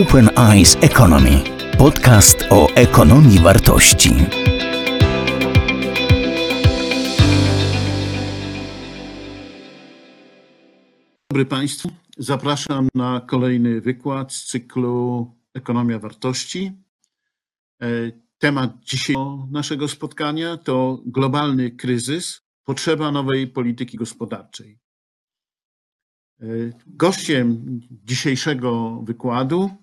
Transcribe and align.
Open 0.00 0.30
Eyes 0.38 0.76
Economy. 0.80 1.44
Podcast 1.78 2.38
o 2.50 2.68
ekonomii 2.74 3.38
wartości. 3.38 4.10
Dobry 11.30 11.46
Państwu. 11.46 11.90
Zapraszam 12.18 12.88
na 12.94 13.20
kolejny 13.20 13.80
wykład 13.80 14.32
z 14.32 14.46
cyklu 14.46 15.26
Ekonomia 15.54 15.98
Wartości. 15.98 16.72
E, 17.82 17.86
Temat 18.38 18.70
dzisiejszego 18.84 19.48
naszego 19.50 19.88
spotkania 19.88 20.56
to 20.56 21.02
globalny 21.06 21.70
kryzys, 21.70 22.40
potrzeba 22.64 23.12
nowej 23.12 23.46
polityki 23.48 23.96
gospodarczej. 23.96 24.78
E, 26.40 26.46
Gościem 26.86 27.80
dzisiejszego 28.04 29.00
wykładu, 29.04 29.81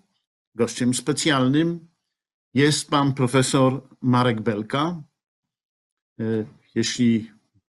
gościem 0.56 0.94
specjalnym 0.94 1.88
jest 2.54 2.90
pan 2.90 3.14
profesor 3.14 3.82
Marek 4.02 4.42
Belka. 4.42 5.04
E, 6.20 6.24
Jeśli 6.76 7.32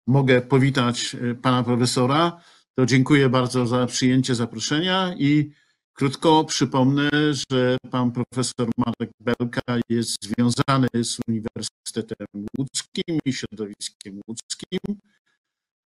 mogę 0.08 0.42
powitać 0.42 1.16
e, 1.16 1.36
pana 1.36 1.64
profesora, 1.64 2.42
to 2.76 2.86
dziękuję 2.86 3.30
bardzo 3.30 3.68
za 3.68 3.86
przyjęcie 3.86 4.36
zaproszenia 4.36 5.16
i 5.18 5.52
krótko 5.94 6.44
przypomnę, 6.44 7.10
że 7.50 7.78
pan 7.92 8.12
profesor 8.12 8.70
Marek 8.78 9.12
Belka 9.20 9.62
jest 9.90 10.18
związany 10.24 10.88
z 11.04 11.18
Uniwersytetem 11.28 12.28
Łódzkim 12.58 13.20
i 13.26 13.34
środowiskiem 13.34 14.22
łódzkim, 14.28 14.80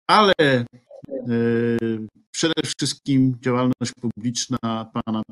ale 0.06 0.34
e, 0.40 0.64
przede 2.30 2.62
wszystkim 2.64 3.38
działalność 3.40 3.92
publiczna 4.00 4.90
pana 4.92 5.22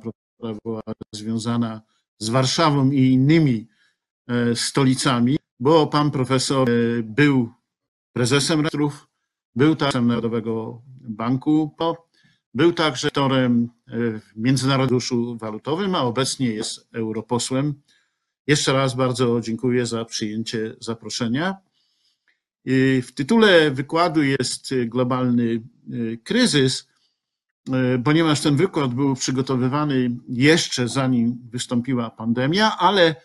profesora 0.43 0.59
była 0.65 0.83
związana 1.13 1.83
z 2.19 2.29
Warszawą 2.29 2.91
i 2.91 3.01
innymi 3.01 3.69
e, 4.29 4.57
stolicami, 4.57 5.37
bo 5.61 5.87
pan 5.87 6.11
profesor 6.11 6.71
e, 6.71 7.03
był 7.03 7.53
prezesem 8.12 8.61
rejestrów, 8.61 9.09
był 9.55 9.77
także 9.77 10.03
Narodowego 10.03 10.83
Banku, 11.01 11.77
był 12.55 12.73
także 12.73 13.11
torem 13.11 13.69
w 13.87 14.31
Międzynarodowym 14.37 15.39
Walutowym, 15.39 15.95
a 15.95 16.03
obecnie 16.03 16.47
jest 16.47 16.89
europosłem. 16.93 17.75
Jeszcze 18.47 18.73
raz 18.73 18.95
bardzo 18.95 19.41
dziękuję 19.41 19.87
za 19.87 20.05
przyjęcie 20.05 20.77
zaproszenia. 20.81 21.56
W 23.03 23.09
tytule 23.15 23.71
wykładu 23.71 24.23
jest 24.23 24.75
globalny 24.87 25.62
kryzys, 26.25 26.89
ponieważ 28.05 28.41
ten 28.41 28.57
wykład 28.57 28.95
był 28.95 29.15
przygotowywany 29.15 30.11
jeszcze 30.29 30.89
zanim 30.89 31.39
wystąpiła 31.53 32.11
pandemia, 32.11 32.79
ale 32.79 33.17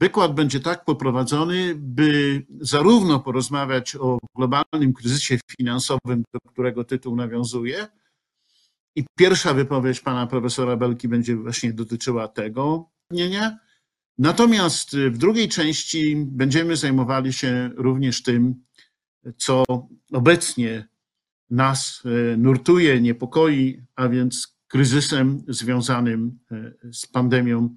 wykład 0.00 0.34
będzie 0.34 0.60
tak 0.60 0.84
poprowadzony, 0.84 1.74
by 1.76 2.42
zarówno 2.60 3.20
porozmawiać 3.20 3.96
o 3.96 4.18
globalnym 4.36 4.92
kryzysie 4.92 5.38
finansowym, 5.58 6.22
do 6.34 6.40
którego 6.52 6.84
tytuł 6.84 7.16
nawiązuje, 7.16 7.86
i 8.96 9.04
pierwsza 9.18 9.54
wypowiedź 9.54 10.00
pana 10.00 10.26
profesora 10.26 10.76
Belki 10.76 11.08
będzie 11.08 11.36
właśnie 11.36 11.72
dotyczyła 11.72 12.28
tego 12.28 12.90
zagadnienia. 13.10 13.58
Natomiast 14.18 14.96
w 14.96 15.18
drugiej 15.18 15.48
części 15.48 16.16
będziemy 16.16 16.76
zajmowali 16.76 17.32
się 17.32 17.70
również 17.76 18.22
tym, 18.22 18.64
co 19.36 19.64
obecnie 20.12 20.88
nas 21.52 22.02
e, 22.04 22.36
nurtuje, 22.36 23.00
niepokoi, 23.00 23.82
a 23.96 24.08
więc 24.08 24.56
kryzysem 24.68 25.44
związanym 25.48 26.38
e, 26.52 26.92
z 26.92 27.06
pandemią 27.06 27.76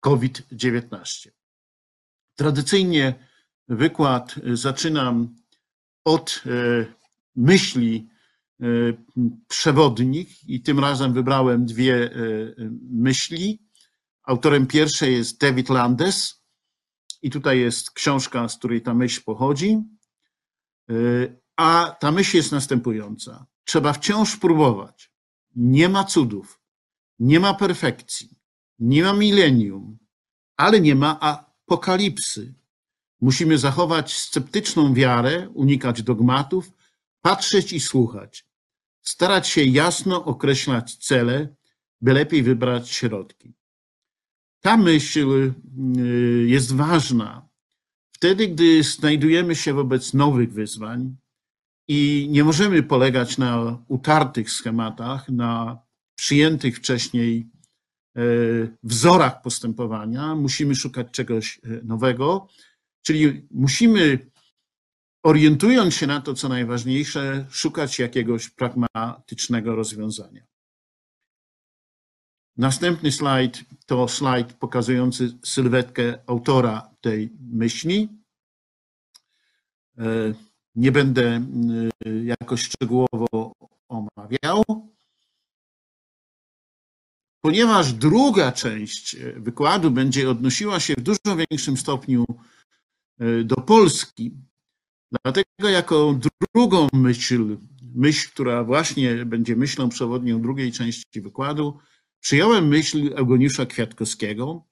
COVID-19. 0.00 1.28
Tradycyjnie 2.36 3.14
wykład 3.68 4.34
zaczynam 4.52 5.34
od 6.04 6.42
e, 6.46 6.50
myśli 7.36 8.08
e, 8.60 8.64
przewodnik 9.48 10.28
i 10.48 10.62
tym 10.62 10.78
razem 10.78 11.12
wybrałem 11.12 11.66
dwie 11.66 12.04
e, 12.04 12.10
myśli. 12.90 13.62
Autorem 14.22 14.66
pierwszej 14.66 15.14
jest 15.14 15.40
David 15.40 15.68
Landes 15.68 16.44
i 17.22 17.30
tutaj 17.30 17.60
jest 17.60 17.90
książka, 17.90 18.48
z 18.48 18.58
której 18.58 18.82
ta 18.82 18.94
myśl 18.94 19.22
pochodzi. 19.24 19.78
A 21.58 21.96
ta 22.00 22.12
myśl 22.12 22.36
jest 22.36 22.52
następująca. 22.52 23.46
Trzeba 23.64 23.92
wciąż 23.92 24.36
próbować. 24.36 25.12
Nie 25.56 25.88
ma 25.88 26.04
cudów, 26.04 26.60
nie 27.18 27.40
ma 27.40 27.54
perfekcji, 27.54 28.38
nie 28.78 29.02
ma 29.02 29.12
milenium, 29.12 29.98
ale 30.56 30.80
nie 30.80 30.94
ma 30.94 31.20
apokalipsy. 31.20 32.54
Musimy 33.20 33.58
zachować 33.58 34.16
sceptyczną 34.16 34.94
wiarę, 34.94 35.48
unikać 35.54 36.02
dogmatów, 36.02 36.70
patrzeć 37.22 37.72
i 37.72 37.80
słuchać, 37.80 38.46
starać 39.02 39.48
się 39.48 39.64
jasno 39.64 40.24
określać 40.24 40.96
cele, 40.96 41.56
by 42.00 42.12
lepiej 42.12 42.42
wybrać 42.42 42.90
środki. 42.90 43.54
Ta 44.60 44.76
myśl 44.76 45.52
y, 45.98 46.46
jest 46.48 46.74
ważna 46.74 47.48
wtedy, 48.12 48.48
gdy 48.48 48.82
znajdujemy 48.82 49.56
się 49.56 49.74
wobec 49.74 50.14
nowych 50.14 50.52
wyzwań 50.52 51.16
i 51.88 52.28
nie 52.30 52.44
możemy 52.44 52.82
polegać 52.82 53.38
na 53.38 53.78
utartych 53.88 54.50
schematach, 54.50 55.28
na 55.28 55.82
przyjętych 56.14 56.76
wcześniej 56.76 57.50
e, 58.16 58.20
wzorach 58.82 59.42
postępowania, 59.42 60.34
musimy 60.34 60.74
szukać 60.74 61.10
czegoś 61.10 61.60
e, 61.64 61.68
nowego, 61.84 62.48
czyli 63.02 63.46
musimy, 63.50 64.30
orientując 65.22 65.94
się 65.94 66.06
na 66.06 66.20
to, 66.20 66.34
co 66.34 66.48
najważniejsze, 66.48 67.46
szukać 67.50 67.98
jakiegoś 67.98 68.48
pragmatycznego 68.48 69.76
rozwiązania. 69.76 70.42
Następny 72.56 73.12
slajd 73.12 73.64
to 73.86 74.08
slajd 74.08 74.52
pokazujący 74.52 75.38
sylwetkę 75.44 76.18
autora 76.26 76.90
tej 77.00 77.30
myśli. 77.40 78.08
E, 80.78 80.80
Nie 80.80 80.92
będę 80.92 81.42
y, 82.06 82.24
jakoś 82.24 82.62
szczegółowo 82.62 83.52
omawiał. 83.88 84.64
Ponieważ 87.40 87.92
druga 87.92 88.52
część 88.52 89.16
wykładu 89.36 89.90
będzie 89.90 90.30
odnosiła 90.30 90.80
się 90.80 90.94
w 90.94 91.00
dużo 91.00 91.36
większym 91.36 91.76
stopniu 91.76 92.24
y, 93.20 93.44
do 93.44 93.56
Polski, 93.56 94.32
dlatego 95.24 95.68
jako 95.68 96.18
drugą 96.54 96.88
myśl, 96.92 97.56
myśl, 97.94 98.30
która 98.30 98.64
właśnie 98.64 99.24
będzie 99.24 99.56
myślą 99.56 99.88
przewodnią 99.88 100.42
drugiej 100.42 100.72
części 100.72 101.20
wykładu, 101.20 101.78
przyjąłem 102.20 102.68
myśl 102.68 103.12
Eugeniusza 103.16 103.66
Kwiatkowskiego, 103.66 104.64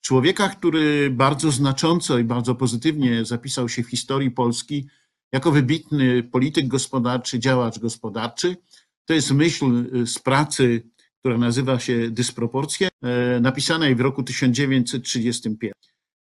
człowieka, 0.00 0.48
który 0.48 1.10
bardzo 1.10 1.50
znacząco 1.50 2.18
i 2.18 2.24
bardzo 2.24 2.54
pozytywnie 2.54 3.24
zapisał 3.24 3.68
się 3.68 3.82
w 3.82 3.90
historii 3.90 4.30
Polski 4.30 4.88
jako 5.32 5.52
wybitny 5.52 6.22
polityk 6.22 6.68
gospodarczy, 6.68 7.38
działacz 7.38 7.78
gospodarczy. 7.78 8.56
To 9.04 9.14
jest 9.14 9.30
myśl 9.30 9.66
z 10.06 10.18
pracy, 10.18 10.82
która 11.18 11.38
nazywa 11.38 11.78
się 11.78 12.10
Dysproporcje, 12.10 12.88
e, 13.02 13.40
napisanej 13.40 13.94
w 13.94 14.00
roku 14.00 14.22
1935. 14.22 15.72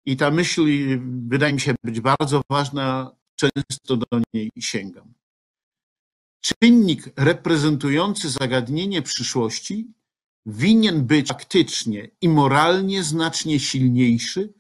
I 0.05 0.17
ta 0.17 0.31
myśl 0.31 0.65
wydaje 1.27 1.53
mi 1.53 1.59
się 1.59 1.75
być 1.83 1.99
bardzo 2.01 2.41
ważna, 2.49 3.11
często 3.35 3.97
do 3.97 4.21
niej 4.33 4.51
sięgam. 4.59 5.13
Czynnik 6.41 7.09
reprezentujący 7.15 8.29
zagadnienie 8.29 9.01
przyszłości 9.01 9.87
winien 10.45 11.05
być 11.05 11.27
faktycznie 11.27 12.09
i 12.21 12.29
moralnie 12.29 13.03
znacznie 13.03 13.59
silniejszy 13.59 14.53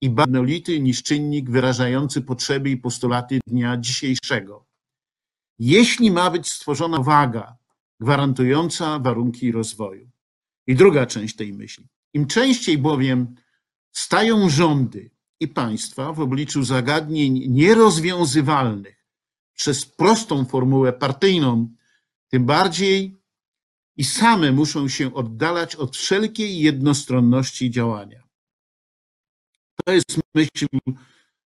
i 0.00 0.10
bardziej 0.10 0.32
jednolity 0.32 0.80
niż 0.80 1.02
czynnik 1.02 1.50
wyrażający 1.50 2.22
potrzeby 2.22 2.70
i 2.70 2.76
postulaty 2.76 3.40
dnia 3.46 3.76
dzisiejszego. 3.76 4.66
Jeśli 5.58 6.10
ma 6.10 6.30
być 6.30 6.52
stworzona 6.52 6.98
waga 6.98 7.56
gwarantująca 8.00 8.98
warunki 8.98 9.52
rozwoju. 9.52 10.10
I 10.66 10.74
druga 10.74 11.06
część 11.06 11.36
tej 11.36 11.52
myśli. 11.52 11.88
Im 12.14 12.26
częściej 12.26 12.78
bowiem 12.78 13.34
stają 13.92 14.48
rządy 14.48 15.10
i 15.40 15.48
państwa 15.48 16.12
w 16.12 16.20
obliczu 16.20 16.62
zagadnień 16.62 17.48
nierozwiązywalnych 17.48 19.04
przez 19.54 19.86
prostą 19.86 20.44
formułę 20.44 20.92
partyjną, 20.92 21.74
tym 22.28 22.46
bardziej 22.46 23.16
i 23.96 24.04
same 24.04 24.52
muszą 24.52 24.88
się 24.88 25.14
oddalać 25.14 25.76
od 25.76 25.96
wszelkiej 25.96 26.60
jednostronności 26.60 27.70
działania. 27.70 28.27
To 29.88 29.92
jest 29.92 30.20
myśl, 30.34 30.66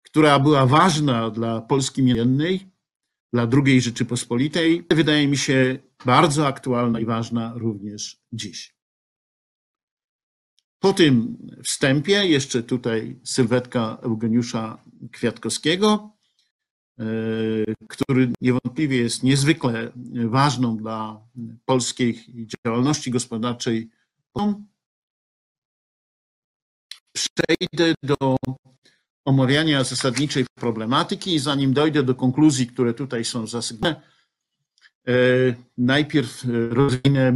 która 0.02 0.38
była 0.38 0.66
ważna 0.66 1.30
dla 1.30 1.60
Polski 1.60 2.02
milennej, 2.02 2.70
dla 3.32 3.48
II 3.52 3.80
Rzeczypospolitej. 3.80 4.86
Wydaje 4.90 5.28
mi 5.28 5.36
się 5.36 5.78
bardzo 6.04 6.46
aktualna 6.46 7.00
i 7.00 7.04
ważna 7.04 7.52
również 7.54 8.22
dziś. 8.32 8.74
Po 10.78 10.92
tym 10.92 11.38
wstępie 11.64 12.12
jeszcze 12.12 12.62
tutaj 12.62 13.20
sylwetka 13.24 13.98
Eugeniusza 14.02 14.84
Kwiatkowskiego, 15.12 16.16
e, 16.98 17.04
który 17.88 18.32
niewątpliwie 18.40 18.96
jest 18.96 19.22
niezwykle 19.22 19.92
ważną 20.28 20.76
dla 20.76 21.26
polskiej 21.64 22.24
działalności 22.66 23.10
gospodarczej. 23.10 23.90
Przejdę 27.16 27.94
do 28.02 28.36
omawiania 29.24 29.84
zasadniczej 29.84 30.46
problematyki 30.54 31.34
i 31.34 31.38
zanim 31.38 31.72
dojdę 31.72 32.02
do 32.02 32.14
konkluzji, 32.14 32.66
które 32.66 32.94
tutaj 32.94 33.24
są 33.24 33.46
zasygnowane, 33.46 34.02
e, 35.08 35.12
najpierw 35.78 36.44
rozwinę 36.70 37.34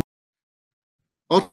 o 1.29 1.50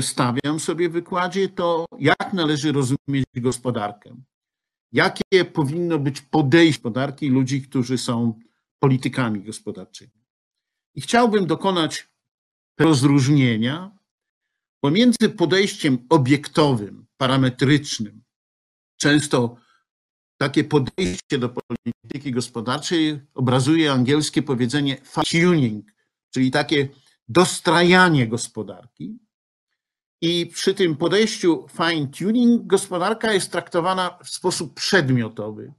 stawiam 0.00 0.60
sobie 0.60 0.88
w 0.88 0.92
wykładzie, 0.92 1.48
to 1.48 1.86
jak 1.98 2.32
należy 2.32 2.72
rozumieć 2.72 3.24
gospodarkę. 3.36 4.16
Jakie 4.92 5.44
powinno 5.52 5.98
być 5.98 6.20
podejście 6.20 6.78
gospodarki 6.78 7.28
ludzi, 7.28 7.62
którzy 7.62 7.98
są 7.98 8.40
politykami 8.78 9.40
gospodarczymi. 9.40 10.10
I 10.94 11.00
chciałbym 11.00 11.46
dokonać 11.46 12.08
rozróżnienia 12.78 13.97
pomiędzy 14.80 15.28
podejściem 15.28 16.06
obiektowym, 16.08 17.06
parametrycznym. 17.16 18.22
Często 18.96 19.56
takie 20.38 20.64
podejście 20.64 21.38
do 21.38 21.48
polityki 21.48 22.32
gospodarczej 22.32 23.20
obrazuje 23.34 23.92
angielskie 23.92 24.42
powiedzenie 24.42 24.96
tuning, 25.30 25.86
czyli 26.30 26.50
takie 26.50 26.88
dostrajanie 27.28 28.28
gospodarki. 28.28 29.18
I 30.20 30.46
przy 30.46 30.74
tym 30.74 30.96
podejściu 30.96 31.66
fine 31.76 32.08
tuning 32.08 32.66
gospodarka 32.66 33.32
jest 33.32 33.52
traktowana 33.52 34.18
w 34.24 34.28
sposób 34.28 34.74
przedmiotowy. 34.74 35.72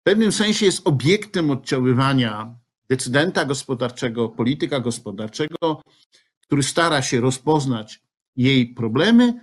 W 0.00 0.02
pewnym 0.02 0.32
sensie 0.32 0.66
jest 0.66 0.88
obiektem 0.88 1.50
oddziaływania 1.50 2.54
decydenta 2.88 3.44
gospodarczego, 3.44 4.28
polityka 4.28 4.80
gospodarczego, 4.80 5.82
który 6.48 6.62
stara 6.62 7.02
się 7.02 7.20
rozpoznać 7.20 8.00
jej 8.36 8.66
problemy 8.66 9.40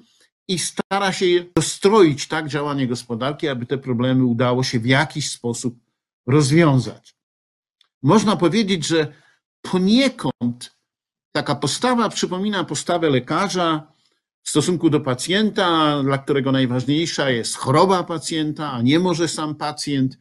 i 0.48 0.60
stara 0.60 1.12
się 1.12 1.26
dostroić 1.56 2.28
tak 2.28 2.48
działanie 2.48 2.88
gospodarki, 2.88 3.48
aby 3.48 3.66
te 3.66 3.78
problemy 3.78 4.26
udało 4.26 4.64
się 4.64 4.80
w 4.80 4.86
jakiś 4.86 5.32
sposób 5.32 5.76
rozwiązać. 6.28 7.16
Można 8.04 8.36
powiedzieć, 8.36 8.88
że 8.88 9.14
poniekąd 9.62 10.76
taka 11.32 11.56
postawa 11.56 12.10
przypomina 12.10 12.64
postawę 12.64 13.10
lekarza 13.10 13.88
w 14.42 14.50
stosunku 14.50 14.90
do 14.90 15.00
pacjenta, 15.00 16.00
dla 16.04 16.18
którego 16.18 16.52
najważniejsza 16.52 17.30
jest 17.30 17.56
choroba 17.56 18.04
pacjenta, 18.04 18.72
a 18.72 18.82
nie 18.82 19.00
może 19.00 19.28
sam 19.28 19.56
pacjent 19.56 20.18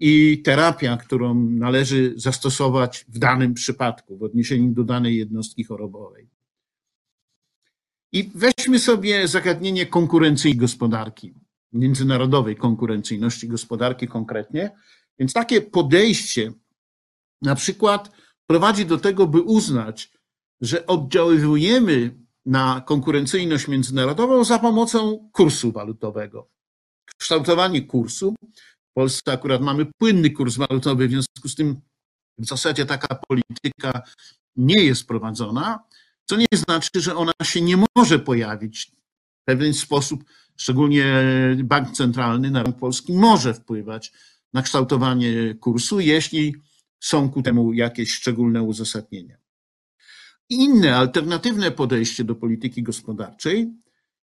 i 0.00 0.42
terapia, 0.42 0.96
którą 0.96 1.34
należy 1.34 2.12
zastosować 2.16 3.04
w 3.08 3.18
danym 3.18 3.54
przypadku, 3.54 4.18
w 4.18 4.22
odniesieniu 4.22 4.72
do 4.72 4.84
danej 4.84 5.16
jednostki 5.16 5.64
chorobowej. 5.64 6.30
I 8.12 8.30
weźmy 8.34 8.78
sobie 8.78 9.28
zagadnienie 9.28 9.86
konkurencji 9.86 10.56
gospodarki, 10.56 11.34
międzynarodowej 11.72 12.56
konkurencyjności 12.56 13.48
gospodarki 13.48 14.08
konkretnie. 14.08 14.70
Więc 15.18 15.32
takie 15.32 15.60
podejście 15.60 16.52
na 17.42 17.54
przykład 17.54 18.10
prowadzi 18.46 18.86
do 18.86 18.98
tego, 18.98 19.26
by 19.26 19.40
uznać, 19.40 20.12
że 20.60 20.86
oddziaływujemy 20.86 22.18
na 22.46 22.82
konkurencyjność 22.86 23.68
międzynarodową 23.68 24.44
za 24.44 24.58
pomocą 24.58 25.30
kursu 25.32 25.72
walutowego. 25.72 26.50
Kształtowanie 27.18 27.82
kursu. 27.82 28.34
Polsce 28.98 29.32
akurat 29.32 29.60
mamy 29.60 29.86
płynny 29.98 30.30
kurs 30.30 30.56
walutowy, 30.56 31.08
w 31.08 31.10
związku 31.10 31.48
z 31.48 31.54
tym 31.54 31.80
w 32.38 32.46
zasadzie 32.46 32.86
taka 32.86 33.20
polityka 33.28 34.02
nie 34.56 34.84
jest 34.84 35.06
prowadzona, 35.06 35.78
co 36.24 36.36
nie 36.36 36.46
znaczy, 36.52 37.00
że 37.00 37.16
ona 37.16 37.32
się 37.42 37.60
nie 37.60 37.84
może 37.96 38.18
pojawić 38.18 38.92
w 39.42 39.44
pewien 39.44 39.74
sposób, 39.74 40.24
szczególnie 40.56 41.04
bank 41.64 41.90
centralny 41.90 42.50
na 42.50 42.62
rynek 42.62 42.78
polski 42.78 43.12
może 43.12 43.54
wpływać 43.54 44.12
na 44.52 44.62
kształtowanie 44.62 45.54
kursu, 45.54 46.00
jeśli 46.00 46.54
są 47.00 47.30
ku 47.30 47.42
temu 47.42 47.72
jakieś 47.72 48.12
szczególne 48.12 48.62
uzasadnienia. 48.62 49.36
Inne, 50.48 50.96
alternatywne 50.96 51.70
podejście 51.70 52.24
do 52.24 52.34
polityki 52.34 52.82
gospodarczej. 52.82 53.72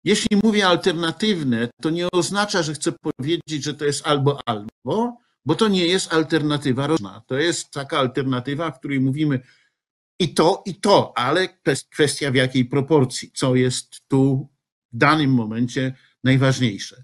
Jeśli 0.04 0.38
mówię 0.44 0.68
alternatywne, 0.68 1.70
to 1.82 1.90
nie 1.90 2.12
oznacza, 2.12 2.64
że 2.64 2.74
chcę 2.74 2.92
powiedzieć, 2.92 3.64
że 3.64 3.74
to 3.74 3.86
jest 3.86 4.08
albo 4.08 4.40
albo, 4.46 5.18
bo 5.46 5.56
to 5.56 5.68
nie 5.68 5.88
jest 5.88 6.14
alternatywa 6.14 6.88
różna. 6.88 7.22
To 7.28 7.38
jest 7.38 7.72
taka 7.72 8.00
alternatywa, 8.00 8.72
w 8.72 8.80
której 8.80 9.00
mówimy 9.00 9.40
i 10.20 10.34
to, 10.34 10.64
i 10.66 10.76
to, 10.76 11.18
ale 11.18 11.48
kwestia 11.90 12.32
w 12.32 12.36
jakiej 12.36 12.66
proporcji, 12.66 13.32
co 13.34 13.56
jest 13.56 14.08
tu 14.08 14.50
w 14.94 14.98
danym 14.98 15.32
momencie 15.34 15.96
najważniejsze. 16.24 17.04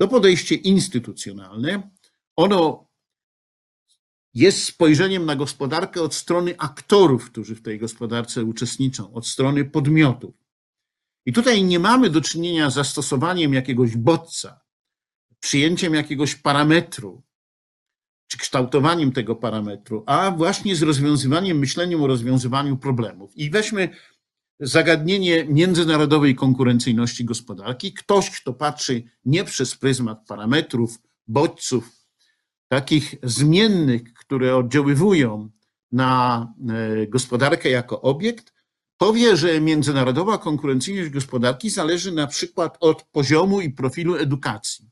To 0.00 0.08
podejście 0.08 0.54
instytucjonalne, 0.54 1.90
ono 2.36 2.86
jest 4.34 4.64
spojrzeniem 4.64 5.26
na 5.26 5.36
gospodarkę 5.36 6.02
od 6.02 6.14
strony 6.14 6.54
aktorów, 6.58 7.30
którzy 7.30 7.54
w 7.54 7.62
tej 7.62 7.78
gospodarce 7.78 8.44
uczestniczą, 8.44 9.12
od 9.14 9.26
strony 9.26 9.64
podmiotów. 9.64 10.45
I 11.26 11.32
tutaj 11.32 11.64
nie 11.64 11.78
mamy 11.78 12.10
do 12.10 12.20
czynienia 12.20 12.70
z 12.70 12.74
zastosowaniem 12.74 13.54
jakiegoś 13.54 13.96
bodźca, 13.96 14.60
przyjęciem 15.40 15.94
jakiegoś 15.94 16.34
parametru, 16.34 17.22
czy 18.26 18.38
kształtowaniem 18.38 19.12
tego 19.12 19.36
parametru, 19.36 20.04
a 20.06 20.30
właśnie 20.30 20.76
z 20.76 20.82
rozwiązywaniem, 20.82 21.58
myśleniem 21.58 22.02
o 22.02 22.06
rozwiązywaniu 22.06 22.76
problemów. 22.76 23.36
I 23.36 23.50
weźmy 23.50 23.88
zagadnienie 24.60 25.44
międzynarodowej 25.44 26.34
konkurencyjności 26.34 27.24
gospodarki. 27.24 27.92
Ktoś, 27.92 28.40
kto 28.40 28.52
patrzy 28.52 29.02
nie 29.24 29.44
przez 29.44 29.76
pryzmat 29.76 30.26
parametrów, 30.26 30.98
bodźców, 31.26 31.90
takich 32.68 33.14
zmiennych, 33.22 34.14
które 34.14 34.56
oddziaływują 34.56 35.50
na 35.92 36.40
e, 36.68 37.06
gospodarkę 37.06 37.70
jako 37.70 38.00
obiekt, 38.00 38.55
powie, 38.98 39.36
że 39.36 39.60
międzynarodowa 39.60 40.38
konkurencyjność 40.38 41.10
gospodarki 41.10 41.70
zależy 41.70 42.12
na 42.12 42.26
przykład 42.26 42.76
od 42.80 43.02
poziomu 43.02 43.60
i 43.60 43.70
profilu 43.70 44.14
edukacji. 44.14 44.90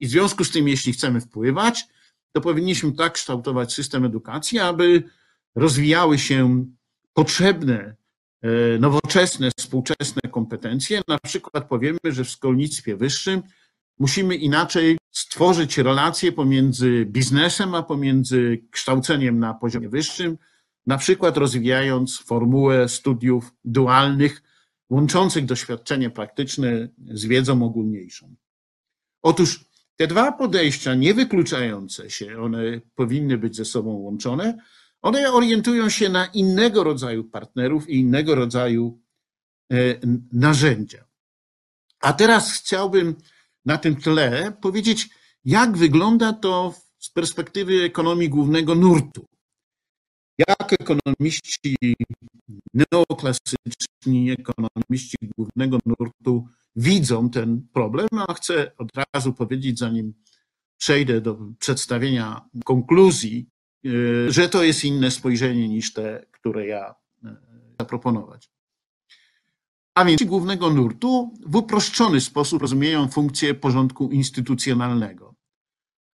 I 0.00 0.06
w 0.06 0.10
związku 0.10 0.44
z 0.44 0.50
tym, 0.50 0.68
jeśli 0.68 0.92
chcemy 0.92 1.20
wpływać, 1.20 1.86
to 2.32 2.40
powinniśmy 2.40 2.92
tak 2.92 3.12
kształtować 3.12 3.72
system 3.74 4.04
edukacji, 4.04 4.58
aby 4.58 5.02
rozwijały 5.54 6.18
się 6.18 6.66
potrzebne, 7.12 7.96
e, 8.42 8.78
nowoczesne, 8.78 9.50
współczesne 9.58 10.22
kompetencje. 10.30 11.02
Na 11.08 11.18
przykład 11.18 11.68
powiemy, 11.68 11.98
że 12.04 12.24
w 12.24 12.28
szkolnictwie 12.28 12.96
wyższym 12.96 13.42
musimy 13.98 14.34
inaczej 14.34 14.98
stworzyć 15.10 15.78
relacje 15.78 16.32
pomiędzy 16.32 17.06
biznesem, 17.06 17.74
a 17.74 17.82
pomiędzy 17.82 18.62
kształceniem 18.70 19.38
na 19.38 19.54
poziomie 19.54 19.88
wyższym, 19.88 20.38
na 20.86 20.98
przykład 20.98 21.36
rozwijając 21.36 22.18
formułę 22.18 22.88
studiów 22.88 23.54
dualnych, 23.64 24.42
łączących 24.90 25.44
doświadczenie 25.44 26.10
praktyczne 26.10 26.88
z 27.08 27.24
wiedzą 27.24 27.62
ogólniejszą. 27.62 28.34
Otóż 29.22 29.64
te 29.96 30.06
dwa 30.06 30.32
podejścia 30.32 30.94
niewykluczające 30.94 32.10
się, 32.10 32.38
one 32.42 32.80
powinny 32.94 33.38
być 33.38 33.56
ze 33.56 33.64
sobą 33.64 33.90
łączone, 33.90 34.58
one 35.02 35.32
orientują 35.32 35.88
się 35.88 36.08
na 36.08 36.26
innego 36.26 36.84
rodzaju 36.84 37.24
partnerów 37.24 37.88
i 37.88 37.96
innego 37.96 38.34
rodzaju 38.34 39.00
e, 39.72 39.76
narzędzia. 40.32 41.04
A 42.00 42.12
teraz 42.12 42.52
chciałbym 42.52 43.14
na 43.64 43.78
tym 43.78 43.96
tle 43.96 44.52
powiedzieć, 44.60 45.08
jak 45.44 45.76
wygląda 45.76 46.32
to 46.32 46.74
z 46.98 47.10
perspektywy 47.10 47.82
ekonomii 47.82 48.28
głównego 48.28 48.74
nurtu. 48.74 49.26
Jak 50.38 50.72
ekonomiści 50.72 51.76
neoklasyczni, 52.74 54.30
ekonomiści 54.30 55.16
głównego 55.38 55.78
nurtu 55.86 56.46
widzą 56.76 57.30
ten 57.30 57.68
problem, 57.72 58.08
a 58.28 58.34
chcę 58.34 58.76
od 58.78 58.88
razu 59.14 59.32
powiedzieć, 59.32 59.78
zanim 59.78 60.14
przejdę 60.78 61.20
do 61.20 61.38
przedstawienia 61.58 62.48
konkluzji, 62.64 63.50
y, 63.86 64.32
że 64.32 64.48
to 64.48 64.62
jest 64.62 64.84
inne 64.84 65.10
spojrzenie 65.10 65.68
niż 65.68 65.92
te, 65.92 66.26
które 66.30 66.66
ja 66.66 66.94
y, 67.24 67.28
zaproponować. 67.80 68.50
A 69.94 70.04
więc 70.04 70.22
głównego 70.22 70.70
nurtu 70.70 71.34
w 71.46 71.56
uproszczony 71.56 72.20
sposób 72.20 72.62
rozumieją 72.62 73.08
funkcję 73.08 73.54
porządku 73.54 74.10
instytucjonalnego, 74.10 75.33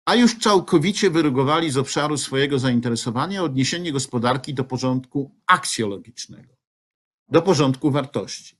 a 0.06 0.14
już 0.14 0.38
całkowicie 0.38 1.10
wyrugowali 1.10 1.70
z 1.70 1.76
obszaru 1.76 2.16
swojego 2.16 2.58
zainteresowania 2.58 3.42
odniesienie 3.42 3.92
gospodarki 3.92 4.54
do 4.54 4.64
porządku 4.64 5.34
aksjologicznego, 5.46 6.54
do 7.28 7.42
porządku 7.42 7.90
wartości. 7.90 8.56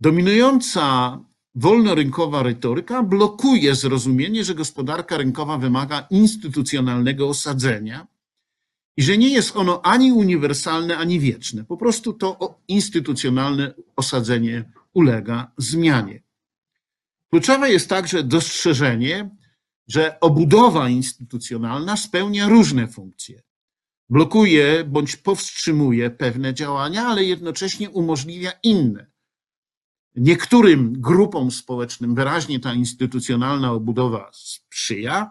Dominująca 0.00 1.18
wolnorynkowa 1.54 2.42
retoryka 2.42 3.02
blokuje 3.02 3.74
zrozumienie, 3.74 4.44
że 4.44 4.54
gospodarka 4.54 5.16
rynkowa 5.16 5.58
wymaga 5.58 6.06
instytucjonalnego 6.10 7.28
osadzenia 7.28 8.06
i 8.96 9.02
że 9.02 9.18
nie 9.18 9.28
jest 9.28 9.56
ono 9.56 9.82
ani 9.82 10.12
uniwersalne, 10.12 10.96
ani 10.96 11.20
wieczne. 11.20 11.64
Po 11.64 11.76
prostu 11.76 12.12
to 12.12 12.60
instytucjonalne 12.68 13.74
osadzenie 13.96 14.64
ulega 14.94 15.52
zmianie. 15.58 16.22
Kluczowe 17.30 17.70
jest 17.70 17.88
także 17.88 18.22
dostrzeżenie, 18.22 19.30
że 19.88 20.20
obudowa 20.20 20.88
instytucjonalna 20.88 21.96
spełnia 21.96 22.48
różne 22.48 22.88
funkcje. 22.88 23.42
Blokuje 24.10 24.84
bądź 24.84 25.16
powstrzymuje 25.16 26.10
pewne 26.10 26.54
działania, 26.54 27.06
ale 27.06 27.24
jednocześnie 27.24 27.90
umożliwia 27.90 28.52
inne. 28.62 29.06
Niektórym 30.16 31.00
grupom 31.00 31.50
społecznym 31.50 32.14
wyraźnie 32.14 32.60
ta 32.60 32.74
instytucjonalna 32.74 33.72
obudowa 33.72 34.30
sprzyja, 34.32 35.30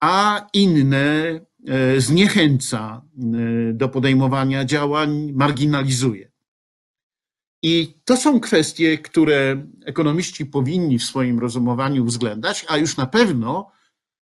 a 0.00 0.46
inne 0.52 1.40
e, 1.66 2.00
zniechęca 2.00 3.02
e, 3.70 3.72
do 3.72 3.88
podejmowania 3.88 4.64
działań, 4.64 5.32
marginalizuje. 5.32 6.35
I 7.62 7.94
to 8.04 8.16
są 8.16 8.40
kwestie, 8.40 8.98
które 8.98 9.66
ekonomiści 9.84 10.46
powinni 10.46 10.98
w 10.98 11.04
swoim 11.04 11.38
rozumowaniu 11.38 12.04
uwzględniać, 12.04 12.66
a 12.68 12.76
już 12.76 12.96
na 12.96 13.06
pewno 13.06 13.70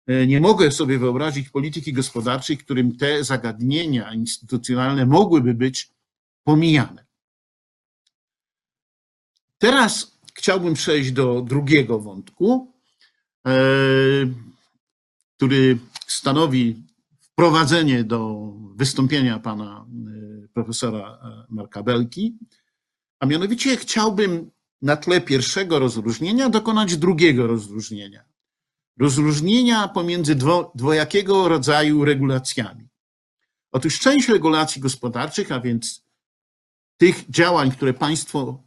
e, 0.07 0.27
nie 0.27 0.41
mogę 0.41 0.71
sobie 0.71 0.99
wyobrazić 0.99 1.49
polityki 1.49 1.93
gospodarczej, 1.93 2.59
którym 2.59 2.97
te 2.97 3.25
zagadnienia 3.25 4.15
instytucjonalne 4.15 5.07
mogłyby 5.07 5.55
być 5.55 5.91
pomijane. 6.45 7.05
Teraz 9.59 10.19
chciałbym 10.35 10.75
przejść 10.75 11.12
do 11.12 11.43
drugiego 11.43 11.99
wątku, 11.99 12.73
e, 13.47 13.53
który 15.37 15.79
stanowi 16.07 16.83
wprowadzenie 17.21 18.05
do 18.05 18.53
wystąpienia 18.77 19.39
pana 19.39 19.87
e, 20.45 20.49
profesora 20.49 21.19
Marka 21.49 21.83
Belki 21.83 22.39
a 23.23 23.26
mianowicie 23.26 23.76
chciałbym 23.76 24.50
na 24.83 24.97
tle 24.97 25.21
pierwszego 25.21 25.79
rozróżnienia 25.79 26.49
dokonać 26.49 26.97
drugiego 26.97 27.47
rozróżnienia. 27.47 28.25
Rozróżnienia 28.99 29.88
pomiędzy 29.88 30.35
dwo, 30.35 30.73
dwojakiego 30.75 31.49
rodzaju 31.49 32.05
regulacjami. 32.05 32.88
Otóż 33.73 34.00
część 34.00 34.29
regulacji 34.29 34.83
gospodarczych, 34.83 35.52
a 35.52 35.61
więc 35.61 36.05
tych 36.97 37.31
działań, 37.31 37.71
które 37.71 37.95
państwo 37.95 38.64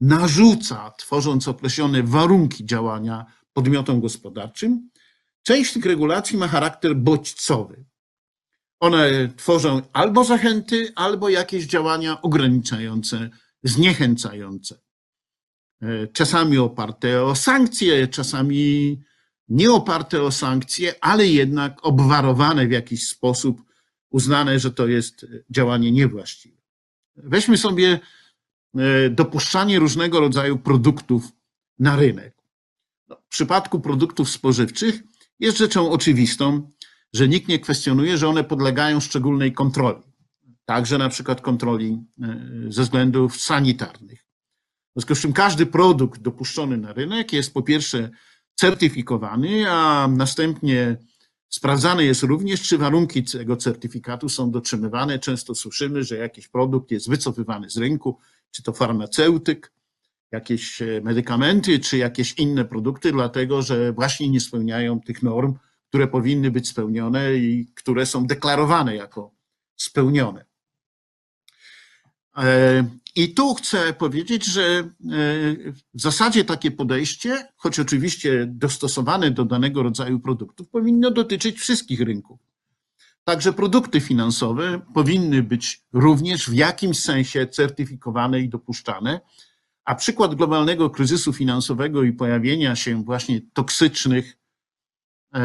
narzuca, 0.00 0.90
tworząc 0.90 1.48
określone 1.48 2.02
warunki 2.02 2.66
działania 2.66 3.26
podmiotom 3.52 4.00
gospodarczym, 4.00 4.90
część 5.42 5.72
tych 5.72 5.84
regulacji 5.84 6.38
ma 6.38 6.48
charakter 6.48 6.96
bodźcowy. 6.96 7.84
One 8.80 9.28
tworzą 9.36 9.82
albo 9.92 10.24
zachęty, 10.24 10.92
albo 10.96 11.28
jakieś 11.28 11.66
działania 11.66 12.22
ograniczające 12.22 13.30
zniechęcające. 13.64 14.80
E, 15.82 16.06
czasami 16.06 16.58
oparte 16.58 17.24
o 17.24 17.34
sankcje, 17.34 18.08
czasami 18.08 19.00
nie 19.48 19.72
oparte 19.72 20.22
o 20.22 20.32
sankcje, 20.32 20.94
ale 21.00 21.26
jednak 21.26 21.86
obwarowane 21.86 22.66
w 22.66 22.70
jakiś 22.70 23.08
sposób, 23.08 23.62
uznane, 24.10 24.58
że 24.58 24.70
to 24.70 24.86
jest 24.86 25.26
działanie 25.50 25.92
niewłaściwe. 25.92 26.56
Weźmy 27.16 27.58
sobie 27.58 28.00
e, 28.74 29.10
dopuszczanie 29.10 29.78
różnego 29.78 30.20
rodzaju 30.20 30.58
produktów 30.58 31.32
na 31.78 31.96
rynek. 31.96 32.34
No, 33.08 33.16
w 33.16 33.28
przypadku 33.28 33.80
produktów 33.80 34.30
spożywczych 34.30 35.02
jest 35.40 35.58
rzeczą 35.58 35.90
oczywistą, 35.90 36.70
że 37.12 37.28
nikt 37.28 37.48
nie 37.48 37.58
kwestionuje, 37.58 38.18
że 38.18 38.28
one 38.28 38.44
podlegają 38.44 39.00
szczególnej 39.00 39.52
kontroli 39.52 40.13
także 40.64 40.98
na 40.98 41.08
przykład 41.08 41.40
kontroli 41.40 42.04
e, 42.22 42.40
ze 42.68 42.82
względów 42.82 43.36
sanitarnych. 43.36 44.20
W 44.96 45.00
związku 45.00 45.14
z 45.14 45.20
czym 45.20 45.32
każdy 45.32 45.66
produkt 45.66 46.20
dopuszczony 46.20 46.76
na 46.76 46.92
rynek 46.92 47.32
jest 47.32 47.54
po 47.54 47.62
pierwsze 47.62 48.10
certyfikowany, 48.54 49.70
a 49.70 50.08
następnie 50.08 50.96
sprawdzane 51.48 52.04
jest 52.04 52.22
również, 52.22 52.62
czy 52.62 52.78
warunki 52.78 53.24
tego 53.24 53.56
certyfikatu 53.56 54.28
są 54.28 54.50
dotrzymywane. 54.50 55.18
Często 55.18 55.54
słyszymy, 55.54 56.04
że 56.04 56.16
jakiś 56.16 56.48
produkt 56.48 56.90
jest 56.90 57.08
wycofywany 57.08 57.70
z 57.70 57.76
rynku, 57.76 58.18
czy 58.50 58.62
to 58.62 58.72
farmaceutyk, 58.72 59.72
jakieś 60.32 60.82
e, 60.82 61.00
medykamenty, 61.04 61.78
czy 61.78 61.98
jakieś 61.98 62.32
inne 62.32 62.64
produkty, 62.64 63.12
dlatego 63.12 63.62
że 63.62 63.92
właśnie 63.92 64.28
nie 64.28 64.40
spełniają 64.40 65.00
tych 65.00 65.22
norm, 65.22 65.54
które 65.88 66.08
powinny 66.08 66.50
być 66.50 66.68
spełnione 66.68 67.34
i 67.34 67.66
które 67.74 68.06
są 68.06 68.26
deklarowane 68.26 68.96
jako 68.96 69.34
spełnione. 69.76 70.44
E, 72.36 72.84
I 73.16 73.34
tu 73.34 73.54
chcę 73.54 73.92
powiedzieć, 73.92 74.44
że 74.46 74.62
e, 74.62 74.84
w 75.94 76.00
zasadzie 76.00 76.44
takie 76.44 76.70
podejście, 76.70 77.48
choć 77.56 77.80
oczywiście 77.80 78.46
dostosowane 78.48 79.30
do 79.30 79.44
danego 79.44 79.82
rodzaju 79.82 80.20
produktów, 80.20 80.68
powinno 80.68 81.10
dotyczyć 81.10 81.58
wszystkich 81.58 82.00
rynków. 82.00 82.40
Także 83.24 83.52
produkty 83.52 84.00
finansowe 84.00 84.80
powinny 84.94 85.42
być 85.42 85.82
również 85.92 86.50
w 86.50 86.54
jakimś 86.54 87.00
sensie 87.00 87.46
certyfikowane 87.46 88.40
i 88.40 88.48
dopuszczane. 88.48 89.20
A 89.84 89.94
przykład 89.94 90.34
globalnego 90.34 90.90
kryzysu 90.90 91.32
finansowego 91.32 92.02
i 92.02 92.12
pojawienia 92.12 92.76
się 92.76 93.04
właśnie 93.04 93.40
toksycznych 93.52 94.36
e, 95.34 95.38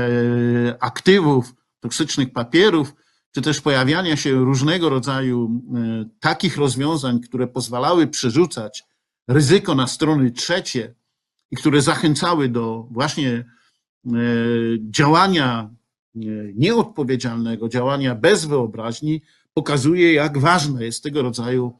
aktywów, 0.79 1.53
toksycznych 1.79 2.33
papierów, 2.33 2.93
czy 3.31 3.41
też 3.41 3.61
pojawiania 3.61 4.17
się 4.17 4.31
różnego 4.31 4.89
rodzaju 4.89 5.61
e, 5.75 6.05
takich 6.19 6.57
rozwiązań, 6.57 7.19
które 7.19 7.47
pozwalały 7.47 8.07
przerzucać 8.07 8.83
ryzyko 9.27 9.75
na 9.75 9.87
strony 9.87 10.31
trzecie 10.31 10.95
i 11.51 11.55
które 11.55 11.81
zachęcały 11.81 12.49
do 12.49 12.87
właśnie 12.91 13.31
e, 13.35 14.11
działania 14.81 15.69
e, 16.15 16.19
nieodpowiedzialnego, 16.55 17.69
działania 17.69 18.15
bez 18.15 18.45
wyobraźni, 18.45 19.21
pokazuje, 19.53 20.13
jak 20.13 20.37
ważna 20.37 20.81
jest 20.81 21.03
tego 21.03 21.21
rodzaju 21.21 21.79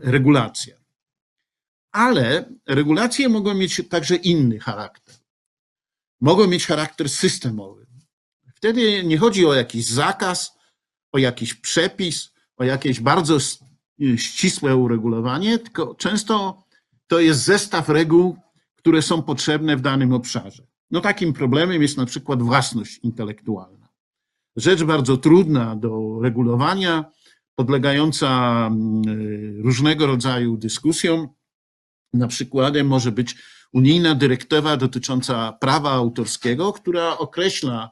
regulacja. 0.00 0.76
Ale 1.92 2.52
regulacje 2.66 3.28
mogą 3.28 3.54
mieć 3.54 3.82
także 3.88 4.16
inny 4.16 4.58
charakter. 4.58 5.14
Mogą 6.20 6.46
mieć 6.46 6.66
charakter 6.66 7.08
systemowy. 7.08 7.86
Wtedy 8.54 9.04
nie 9.04 9.18
chodzi 9.18 9.46
o 9.46 9.54
jakiś 9.54 9.86
zakaz, 9.86 10.58
o 11.12 11.18
jakiś 11.18 11.54
przepis, 11.54 12.34
o 12.56 12.64
jakieś 12.64 13.00
bardzo 13.00 13.38
ścisłe 14.16 14.76
uregulowanie, 14.76 15.58
tylko 15.58 15.94
często 15.94 16.64
to 17.06 17.20
jest 17.20 17.44
zestaw 17.44 17.88
reguł, 17.88 18.36
które 18.76 19.02
są 19.02 19.22
potrzebne 19.22 19.76
w 19.76 19.80
danym 19.80 20.12
obszarze. 20.12 20.66
No 20.90 21.00
takim 21.00 21.32
problemem 21.32 21.82
jest 21.82 21.96
na 21.96 22.06
przykład 22.06 22.42
własność 22.42 22.98
intelektualna. 23.02 23.88
Rzecz 24.56 24.82
bardzo 24.82 25.16
trudna 25.16 25.76
do 25.76 26.18
regulowania, 26.22 27.04
podlegająca 27.54 28.28
mm, 28.66 29.02
różnego 29.64 30.06
rodzaju 30.06 30.56
dyskusjom. 30.56 31.28
Na 32.12 32.28
przykładem 32.28 32.86
może 32.86 33.12
być 33.12 33.36
unijna 33.72 34.14
dyrektywa 34.14 34.76
dotycząca 34.76 35.52
prawa 35.52 35.90
autorskiego, 35.90 36.72
która 36.72 37.18
określa 37.18 37.90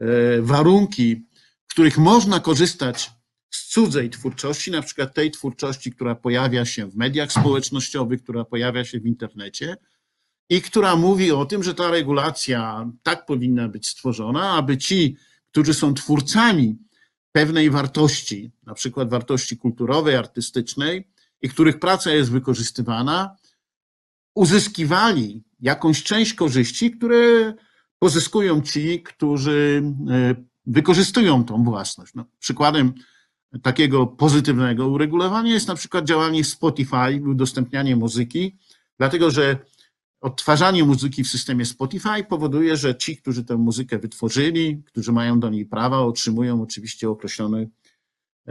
e, 0.00 0.06
warunki 0.42 1.26
których 1.70 1.98
można 1.98 2.40
korzystać 2.40 3.10
z 3.50 3.68
cudzej 3.68 4.10
twórczości, 4.10 4.70
na 4.70 4.82
przykład 4.82 5.14
tej 5.14 5.30
twórczości, 5.30 5.92
która 5.92 6.14
pojawia 6.14 6.64
się 6.64 6.86
w 6.86 6.96
mediach 6.96 7.32
społecznościowych, 7.32 8.22
która 8.22 8.44
pojawia 8.44 8.84
się 8.84 9.00
w 9.00 9.06
internecie 9.06 9.76
i 10.48 10.62
która 10.62 10.96
mówi 10.96 11.32
o 11.32 11.44
tym, 11.44 11.62
że 11.62 11.74
ta 11.74 11.90
regulacja 11.90 12.90
tak 13.02 13.26
powinna 13.26 13.68
być 13.68 13.88
stworzona, 13.88 14.52
aby 14.52 14.78
ci, 14.78 15.16
którzy 15.50 15.74
są 15.74 15.94
twórcami 15.94 16.78
pewnej 17.32 17.70
wartości, 17.70 18.52
na 18.66 18.74
przykład 18.74 19.10
wartości 19.10 19.56
kulturowej, 19.56 20.16
artystycznej, 20.16 21.08
i 21.42 21.48
których 21.48 21.78
praca 21.78 22.10
jest 22.10 22.30
wykorzystywana, 22.30 23.36
uzyskiwali 24.34 25.44
jakąś 25.60 26.02
część 26.02 26.34
korzyści, 26.34 26.90
które 26.90 27.54
pozyskują 27.98 28.62
ci, 28.62 29.02
którzy 29.02 29.82
e, 30.10 30.34
wykorzystują 30.66 31.44
tą 31.44 31.64
własność. 31.64 32.14
No, 32.14 32.24
przykładem 32.38 32.92
takiego 33.62 34.06
pozytywnego 34.06 34.88
uregulowania 34.88 35.52
jest 35.52 35.68
na 35.68 35.74
przykład 35.74 36.04
działanie 36.04 36.44
Spotify, 36.44 37.22
udostępnianie 37.26 37.96
muzyki, 37.96 38.56
dlatego 38.98 39.30
że 39.30 39.58
odtwarzanie 40.20 40.84
muzyki 40.84 41.24
w 41.24 41.28
systemie 41.28 41.64
Spotify 41.64 42.24
powoduje, 42.28 42.76
że 42.76 42.94
ci, 42.94 43.16
którzy 43.16 43.44
tę 43.44 43.56
muzykę 43.56 43.98
wytworzyli, 43.98 44.82
którzy 44.86 45.12
mają 45.12 45.40
do 45.40 45.48
niej 45.48 45.66
prawa, 45.66 45.98
otrzymują 45.98 46.62
oczywiście 46.62 47.10
określone 47.10 47.66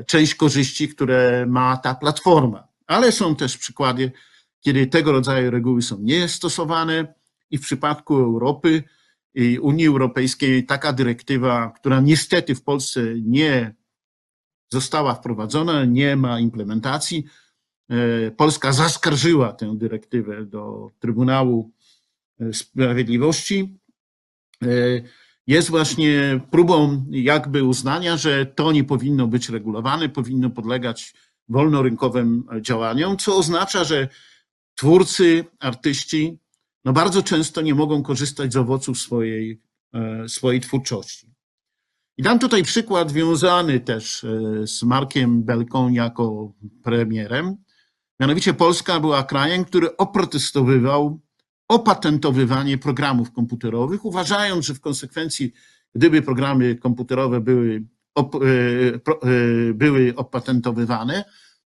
część 0.08 0.36
korzyści, 0.36 0.90
które 0.90 1.46
ma 1.50 1.78
ta 1.78 1.96
platforma. 1.96 2.68
Ale 2.88 3.12
są 3.12 3.36
też 3.36 3.58
przykłady 3.58 4.12
kiedy 4.62 4.88
tego 4.88 5.12
rodzaju 5.12 5.52
reguły 5.52 5.82
są 5.82 6.00
niestosowane 6.00 7.14
i 7.52 7.58
w 7.58 7.62
przypadku 7.62 8.16
Europy 8.16 8.84
Unii 9.62 9.88
Europejskiej 9.88 10.66
taka 10.66 10.94
dyrektywa, 10.94 11.72
która 11.76 12.02
niestety 12.02 12.56
w 12.56 12.64
Polsce 12.64 13.02
nie 13.22 13.76
została 14.70 15.16
wprowadzona, 15.16 15.86
nie 15.86 16.16
ma 16.16 16.40
implementacji. 16.40 17.26
E, 17.90 18.32
Polska 18.32 18.74
zaskarżyła 18.74 19.54
tę 19.54 19.78
dyrektywę 19.78 20.46
do 20.46 20.92
Trybunału 21.00 21.72
Sprawiedliwości. 22.54 23.80
E, 24.64 24.68
jest 25.48 25.70
właśnie 25.70 26.40
próbą 26.52 27.06
jakby 27.10 27.64
uznania, 27.64 28.18
że 28.18 28.46
to 28.46 28.72
nie 28.72 28.84
powinno 28.84 29.28
być 29.28 29.50
regulowane, 29.50 30.10
powinno 30.10 30.50
podlegać 30.50 31.14
wolnorynkowym 31.48 32.44
działaniom, 32.62 33.18
co 33.18 33.38
oznacza, 33.38 33.84
że 33.84 34.08
twórcy, 34.76 35.46
artyści 35.60 36.38
no 36.86 36.94
bardzo 36.94 37.24
często 37.24 37.62
nie 37.62 37.76
mogą 37.76 38.04
korzystać 38.04 38.54
z 38.54 38.58
owoców 38.58 39.00
swojej, 39.00 39.62
e, 39.94 40.30
swojej 40.30 40.62
twórczości. 40.62 41.34
I 42.18 42.24
dam 42.24 42.40
tutaj 42.40 42.64
przykład 42.64 43.10
związany 43.12 43.80
też 43.80 44.24
e, 44.24 44.68
z 44.68 44.84
Markiem 44.84 45.44
Belką 45.44 45.90
jako 45.90 46.54
premierem. 46.84 47.58
Mianowicie 48.20 48.54
Polska 48.54 49.00
była 49.00 49.24
krajem, 49.24 49.66
który 49.66 49.98
oprotestowywał 49.98 51.20
opatentowywanie 51.68 52.78
programów 52.78 53.32
komputerowych, 53.32 54.06
uważając, 54.06 54.66
że 54.66 54.74
w 54.74 54.82
konsekwencji, 54.82 55.54
gdyby 55.96 56.22
programy 56.22 56.76
komputerowe 56.76 57.42
były, 57.42 57.84
op, 58.16 58.36
e, 58.36 58.40
były 59.74 60.14
opatentowywane, 60.16 61.26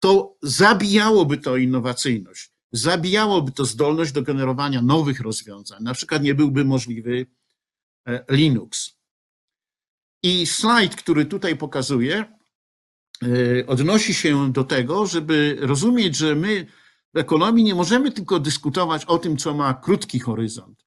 to 0.01 0.37
zabijałoby 0.43 1.39
to 1.39 1.57
innowacyjność 1.57 2.54
zabijałoby 2.75 3.53
to 3.53 3.65
zdolność 3.65 4.13
do 4.13 4.23
generowania 4.23 4.83
nowych 4.83 5.21
rozwiązań. 5.21 5.83
Na 5.83 5.95
przykład 5.95 6.23
nie 6.23 6.35
byłby 6.35 6.65
możliwy 6.65 7.27
e, 8.09 8.25
Linux. 8.31 8.99
I 10.23 10.47
slajd, 10.47 10.97
który 10.97 11.27
tutaj 11.27 11.57
pokazuję, 11.57 12.25
e, 13.23 13.67
odnosi 13.67 14.15
się 14.15 14.53
do 14.53 14.65
tego, 14.65 15.07
żeby 15.07 15.57
rozumieć, 15.61 16.17
że 16.17 16.35
my 16.35 16.67
w 17.15 17.19
ekonomii 17.19 17.65
nie 17.65 17.75
możemy 17.75 18.13
tylko 18.13 18.41
dyskutować 18.41 19.05
o 19.05 19.19
tym, 19.19 19.37
co 19.37 19.55
ma 19.55 19.75
krótki 19.75 20.21
horyzont, 20.21 20.85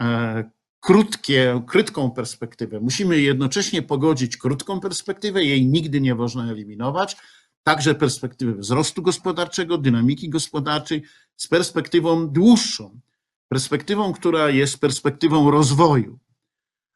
e, 0.00 0.50
krótkie, 0.80 1.62
krótką 1.66 2.10
perspektywę. 2.10 2.80
Musimy 2.80 3.20
jednocześnie 3.20 3.82
pogodzić 3.82 4.36
krótką 4.36 4.80
perspektywę, 4.80 5.44
jej 5.44 5.66
nigdy 5.66 6.00
nie 6.00 6.14
można 6.14 6.52
eliminować, 6.52 7.16
także 7.62 7.94
perspektywę 7.94 8.52
wzrostu 8.54 9.02
gospodarczego, 9.02 9.78
dynamiki 9.78 10.28
gospodarczej, 10.28 11.02
z 11.36 11.48
perspektywą 11.48 12.28
dłuższą, 12.28 13.00
perspektywą, 13.48 14.12
która 14.12 14.50
jest 14.50 14.78
perspektywą 14.78 15.50
rozwoju. 15.50 16.18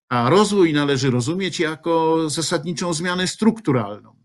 A 0.08 0.30
rozwój 0.30 0.73
należy 0.73 1.11
rozumieć 1.11 1.61
jako 1.61 2.30
zasadniczą 2.30 2.94
zmianę 2.94 3.26
strukturalną. 3.26 4.16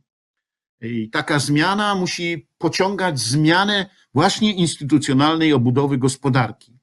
I 0.82 1.10
taka 1.10 1.40
zmiana 1.40 1.96
musi 1.96 2.48
pociągać 2.58 3.20
zmianę 3.20 3.90
właśnie 4.14 4.54
instytucjonalnej 4.54 5.54
obudowy 5.54 5.98
gospodarki. 5.98 6.78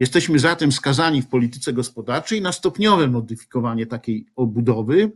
Jesteśmy 0.00 0.38
zatem 0.38 0.72
skazani 0.72 1.22
w 1.22 1.28
polityce 1.28 1.72
gospodarczej 1.72 2.42
na 2.42 2.52
stopniowe 2.52 3.08
modyfikowanie 3.08 3.86
takiej 3.86 4.26
obudowy, 4.36 5.12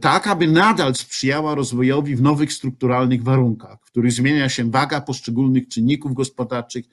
tak 0.00 0.26
aby 0.26 0.48
nadal 0.48 0.94
sprzyjała 0.94 1.54
rozwojowi 1.54 2.16
w 2.16 2.22
nowych 2.22 2.52
strukturalnych 2.52 3.22
warunkach, 3.22 3.78
w 3.82 3.90
których 3.90 4.12
zmienia 4.12 4.48
się 4.48 4.70
waga 4.70 5.00
poszczególnych 5.00 5.68
czynników 5.68 6.14
gospodarczych, 6.14 6.84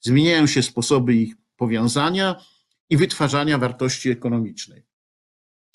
zmieniają 0.00 0.46
się 0.46 0.62
sposoby 0.62 1.14
ich 1.14 1.34
powiązania 1.56 2.36
i 2.90 2.96
wytwarzania 2.96 3.58
wartości 3.58 4.10
ekonomicznej. 4.10 4.86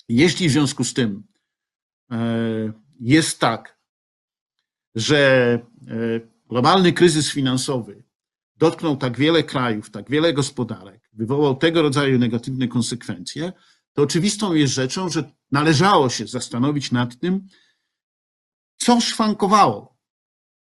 Jeśli 0.08 0.48
w 0.48 0.52
związku 0.52 0.84
z 0.84 0.94
tym 0.94 1.22
e, 2.10 2.72
jest 3.00 3.40
tak, 3.40 3.78
że 4.94 5.18
e, 5.88 6.20
globalny 6.48 6.92
kryzys 6.92 7.32
finansowy 7.32 8.02
dotknął 8.56 8.96
tak 8.96 9.18
wiele 9.18 9.42
krajów, 9.42 9.90
tak 9.90 10.10
wiele 10.10 10.32
gospodarek, 10.32 11.10
wywołał 11.12 11.56
tego 11.56 11.82
rodzaju 11.82 12.18
negatywne 12.18 12.68
konsekwencje, 12.68 13.52
to 13.94 14.02
oczywistą 14.02 14.54
jest 14.54 14.74
rzeczą, 14.74 15.08
że 15.08 15.32
należało 15.50 16.10
się 16.10 16.26
zastanowić 16.26 16.92
nad 16.92 17.18
tym, 17.18 17.46
co 18.76 19.00
szwankowało, 19.00 19.98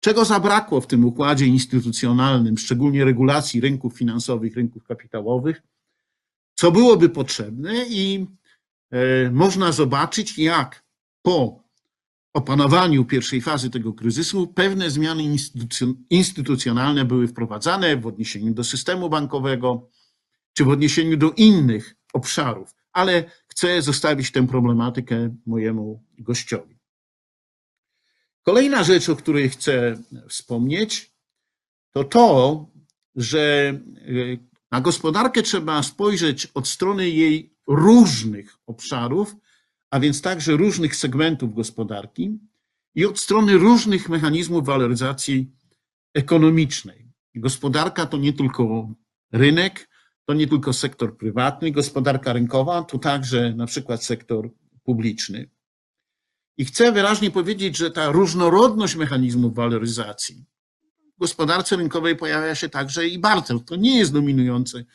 czego 0.00 0.24
zabrakło 0.24 0.80
w 0.80 0.86
tym 0.86 1.04
układzie 1.04 1.46
instytucjonalnym, 1.46 2.58
szczególnie 2.58 3.04
regulacji 3.04 3.60
rynków 3.60 3.96
finansowych, 3.98 4.56
rynków 4.56 4.84
kapitałowych, 4.84 5.62
co 6.54 6.70
byłoby 6.72 7.08
potrzebne 7.08 7.86
i 7.88 8.26
e, 8.90 9.30
można 9.30 9.72
zobaczyć, 9.72 10.38
jak 10.38 10.84
po 11.22 11.64
opanowaniu 12.34 13.04
pierwszej 13.04 13.40
fazy 13.40 13.70
tego 13.70 13.92
kryzysu 13.92 14.46
pewne 14.46 14.90
zmiany 14.90 15.36
instytucjonalne 16.10 17.04
były 17.04 17.28
wprowadzane 17.28 17.96
w 17.96 18.06
odniesieniu 18.06 18.54
do 18.54 18.64
systemu 18.64 19.08
bankowego 19.08 19.90
czy 20.52 20.64
w 20.64 20.68
odniesieniu 20.68 21.16
do 21.16 21.30
innych 21.30 21.96
obszarów 22.12 22.77
ale 22.92 23.24
chcę 23.48 23.82
zostawić 23.82 24.32
tę 24.32 24.46
problematykę 24.46 25.36
mojemu 25.46 26.04
gościowi. 26.18 26.78
Kolejna 28.42 28.84
rzecz, 28.84 29.08
o 29.08 29.16
której 29.16 29.48
chcę 29.48 29.98
wspomnieć, 30.28 31.12
to 31.92 32.04
to, 32.04 32.66
że 33.16 33.40
e, 33.68 33.78
na 34.70 34.80
gospodarkę 34.80 35.42
trzeba 35.42 35.82
spojrzeć 35.82 36.46
od 36.46 36.68
strony 36.68 37.10
jej 37.10 37.54
różnych 37.66 38.58
obszarów, 38.66 39.36
a 39.90 40.00
więc 40.00 40.22
także 40.22 40.52
różnych 40.52 40.96
segmentów 40.96 41.54
gospodarki 41.54 42.38
i 42.94 43.06
od 43.06 43.18
strony 43.18 43.58
różnych 43.58 44.08
mechanizmów 44.08 44.66
waloryzacji 44.66 45.50
ekonomicznej. 46.14 47.08
Gospodarka 47.34 48.06
to 48.06 48.16
nie 48.16 48.32
tylko 48.32 48.88
rynek, 49.32 49.87
to 50.28 50.34
nie 50.34 50.46
tylko 50.46 50.72
sektor 50.72 51.16
prywatny, 51.16 51.70
gospodarka 51.70 52.32
rynkowa, 52.32 52.82
to 52.82 52.98
także 52.98 53.54
na 53.54 53.66
przykład 53.66 54.04
sektor 54.04 54.50
publiczny. 54.84 55.50
I 56.56 56.64
chcę 56.64 56.92
wyraźnie 56.92 57.30
powiedzieć, 57.30 57.76
że 57.76 57.90
ta 57.90 58.12
różnorodność 58.12 58.96
mechanizmów 58.96 59.54
waloryzacji 59.54 60.44
w 61.16 61.20
gospodarce 61.20 61.76
rynkowej 61.76 62.16
pojawia 62.16 62.54
się 62.54 62.68
także 62.68 63.08
i 63.08 63.18
barter. 63.18 63.60
To 63.60 63.76
nie 63.76 63.98
jest 63.98 64.12
dominujący 64.12 64.86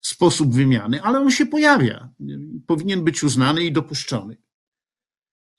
sposób 0.00 0.54
wymiany, 0.54 1.02
ale 1.02 1.20
on 1.20 1.30
się 1.30 1.46
pojawia. 1.46 2.08
Powinien 2.66 3.04
być 3.04 3.24
uznany 3.24 3.64
i 3.64 3.72
dopuszczony. 3.72 4.36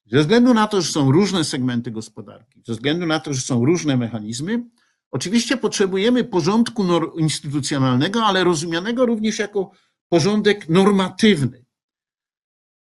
Ze 0.05 0.19
względu 0.19 0.53
na 0.53 0.67
to, 0.67 0.81
że 0.81 0.91
są 0.91 1.11
różne 1.11 1.43
segmenty 1.43 1.91
gospodarki, 1.91 2.61
ze 2.65 2.73
względu 2.73 3.05
na 3.05 3.19
to, 3.19 3.33
że 3.33 3.41
są 3.41 3.65
różne 3.65 3.97
mechanizmy, 3.97 4.63
Oczywiście 5.11 5.57
potrzebujemy 5.57 6.23
porządku 6.23 6.83
instytucjonalnego, 7.17 8.25
ale 8.25 8.43
rozumianego 8.43 9.05
również 9.05 9.39
jako 9.39 9.71
porządek 10.09 10.69
normatywny. 10.69 11.65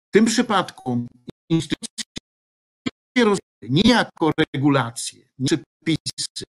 W 0.09 0.11
tym 0.13 0.25
przypadku 0.25 1.07
instytucje 1.51 2.05
nie 3.63 3.91
jako 3.91 4.31
regulacje, 4.55 5.29
nie 5.39 5.47
przepisy, 5.47 6.45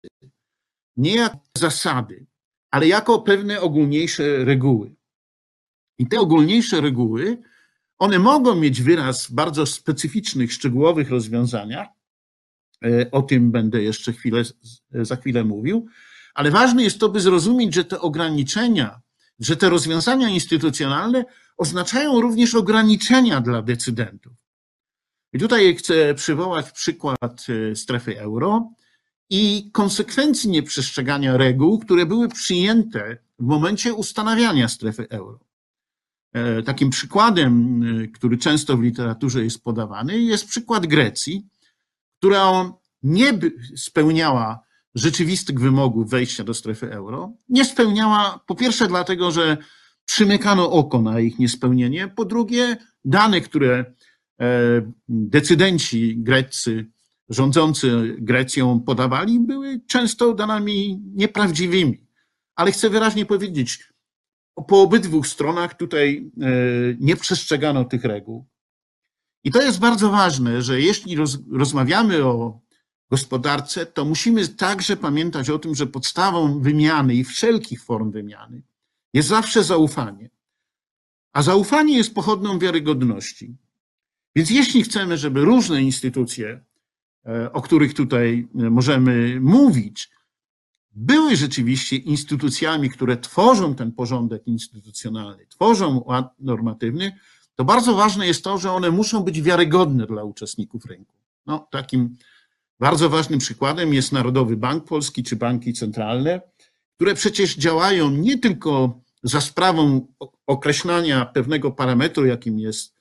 nie 0.97 1.15
jako 1.15 1.39
zasady, 1.59 2.27
ale 2.71 2.89
jako 2.89 3.23
pewne 3.23 3.61
ogólniejsze 3.61 4.45
reguły. 4.45 4.95
I 5.99 6.07
te 6.07 6.21
ogólniejsze 6.21 6.81
reguły, 6.81 7.43
one 7.99 8.19
mogą 8.19 8.55
mieć 8.55 8.83
wyraz 8.83 9.27
w 9.27 9.33
bardzo 9.33 9.67
specyficznych, 9.67 10.53
szczegółowych 10.53 11.11
rozwiązaniach, 11.11 11.89
o 13.13 13.23
tym 13.23 13.51
będę 13.51 13.83
jeszcze 13.83 14.13
chwilę, 14.13 14.43
za 14.93 15.17
chwilę 15.17 15.45
mówił. 15.45 15.87
Ale 16.35 16.51
ważne 16.51 16.83
jest 16.83 16.99
to, 16.99 17.09
by 17.09 17.21
zrozumieć, 17.21 17.75
że 17.75 17.85
te 17.85 18.01
ograniczenia, 18.01 19.01
że 19.41 19.57
te 19.57 19.69
rozwiązania 19.69 20.29
instytucjonalne 20.29 21.25
oznaczają 21.57 22.21
również 22.21 22.55
ograniczenia 22.55 23.41
dla 23.41 23.63
decydentów. 23.63 24.33
I 25.33 25.39
tutaj 25.39 25.77
chcę 25.77 26.15
przywołać 26.15 26.73
przykład 26.73 27.47
e, 27.49 27.77
strefy 27.77 28.21
euro 28.21 28.71
i 29.31 29.71
konsekwencji 29.73 30.51
nieprzestrzegania 30.51 31.37
reguł, 31.37 31.79
które 31.79 32.07
były 32.07 32.29
przyjęte 32.29 33.17
w 33.39 33.45
momencie 33.45 33.95
ustanawiania 33.95 34.69
strefy 34.69 35.07
euro. 35.11 35.41
E, 36.33 36.63
takim 36.63 36.91
przykładem, 36.91 37.83
który 38.15 38.39
często 38.39 38.77
w 38.77 38.83
literaturze 38.83 39.45
jest 39.45 39.65
podawany, 39.65 40.21
jest 40.21 40.49
przykład 40.49 40.87
Grecji, 40.87 41.47
która 42.23 42.73
nie 43.03 43.39
spełniała 43.77 44.61
rzeczywistych 44.95 45.61
wymogów 45.61 46.11
wejścia 46.11 46.45
do 46.45 46.55
strefy 46.55 46.93
euro. 46.93 47.33
Nie 47.49 47.65
spełniała, 47.65 48.41
po 48.47 48.55
pierwsze, 48.55 48.89
dlatego, 48.89 49.31
że 49.31 49.57
przymykano 50.05 50.71
oko 50.71 51.03
na 51.03 51.21
ich 51.21 51.39
niespełnienie, 51.39 52.09
po 52.09 52.25
drugie, 52.25 52.77
dane, 53.05 53.41
które 53.41 53.85
e, 54.41 54.45
decydenci 55.09 56.17
greccy 56.19 56.91
rządzący 57.29 58.17
Grecją 58.19 58.81
podawali, 58.81 59.41
były 59.41 59.81
często 59.87 60.35
danymi 60.35 61.03
nieprawdziwymi. 61.15 62.07
Ale 62.55 62.73
chcę 62.73 62.91
wyraźnie 62.91 63.27
powiedzieć, 63.27 63.93
po 64.69 64.83
obydwu 64.83 65.25
stronach 65.25 65.75
tutaj 65.75 66.31
e, 66.41 66.47
nie 67.01 67.17
przestrzegano 67.17 67.85
tych 67.85 68.05
reguł. 68.05 68.52
I 69.45 69.51
to 69.51 69.63
jest 69.63 69.79
bardzo 69.79 70.11
ważne, 70.11 70.63
że 70.63 70.81
jeśli 70.81 71.17
roz, 71.17 71.39
rozmawiamy 71.53 72.25
o 72.25 72.61
gospodarce, 73.11 73.87
to 73.87 74.05
musimy 74.05 74.49
także 74.49 74.97
pamiętać 74.97 75.51
o 75.51 75.59
tym, 75.59 75.75
że 75.75 75.87
podstawą 75.87 76.61
wymiany 76.61 77.15
i 77.15 77.25
wszelkich 77.25 77.85
form 77.85 78.11
wymiany 78.11 78.63
jest 79.15 79.29
zawsze 79.29 79.65
zaufanie. 79.65 80.31
A 81.33 81.43
zaufanie 81.43 81.97
jest 81.97 82.15
pochodną 82.15 82.59
wiarygodności. 82.59 83.57
Więc 84.37 84.51
jeśli 84.51 84.83
chcemy, 84.83 85.19
żeby 85.19 85.41
różne 85.41 85.83
instytucje, 85.83 86.65
e, 87.27 87.53
o 87.53 87.63
których 87.63 87.95
tutaj 87.95 88.49
e, 88.55 88.71
możemy 88.71 89.41
mówić, 89.41 90.11
były 90.95 91.37
rzeczywiście 91.37 91.97
instytucjami, 91.97 92.91
które 92.91 93.17
tworzą 93.17 93.75
ten 93.75 93.93
porządek 93.93 94.47
instytucjonalny, 94.47 95.47
tworzą 95.47 96.03
ład 96.07 96.35
normatywny, 96.39 97.19
to 97.55 97.65
bardzo 97.65 97.95
ważne 97.95 98.27
jest 98.27 98.45
to, 98.45 98.59
że 98.59 98.73
one 98.73 98.91
muszą 98.91 99.23
być 99.23 99.43
wiarygodne 99.43 100.07
dla 100.07 100.25
uczestników 100.25 100.85
rynku. 100.85 101.15
No, 101.47 101.69
takim 101.71 102.17
bardzo 102.81 103.11
ważnym 103.11 103.39
przykładem 103.39 103.95
jest 103.95 104.13
Narodowy 104.13 104.57
Bank 104.57 104.85
Polski 104.85 105.23
czy 105.23 105.37
banki 105.37 105.73
centralne, 105.73 106.41
które 106.97 107.15
przecież 107.15 107.57
działają 107.57 108.11
nie 108.11 108.39
tylko 108.39 109.01
za 109.23 109.41
sprawą 109.41 110.07
określania 110.47 111.27
pewnego 111.27 111.71
parametru, 111.71 112.27
jakim 112.27 112.59
jest 112.59 112.95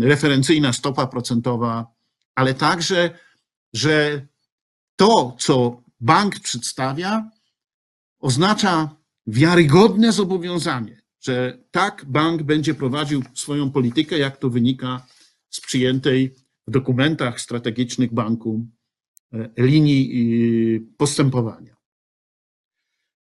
referencyjna 0.00 0.72
stopa 0.72 1.06
procentowa, 1.06 1.86
ale 2.34 2.54
także, 2.54 3.10
że 3.72 4.26
to, 4.96 5.36
co 5.38 5.82
bank 6.00 6.40
przedstawia, 6.40 7.30
oznacza 8.20 8.96
wiarygodne 9.26 10.12
zobowiązanie, 10.12 11.02
że 11.26 11.58
tak 11.70 12.04
bank 12.04 12.42
będzie 12.42 12.74
prowadził 12.74 13.22
swoją 13.34 13.70
politykę, 13.70 14.18
jak 14.18 14.36
to 14.36 14.50
wynika 14.50 15.06
z 15.50 15.60
przyjętej 15.60 16.34
w 16.66 16.70
dokumentach 16.70 17.40
strategicznych 17.40 18.14
banku 18.14 18.66
e, 19.32 19.50
linii 19.56 20.80
postępowania. 20.96 21.76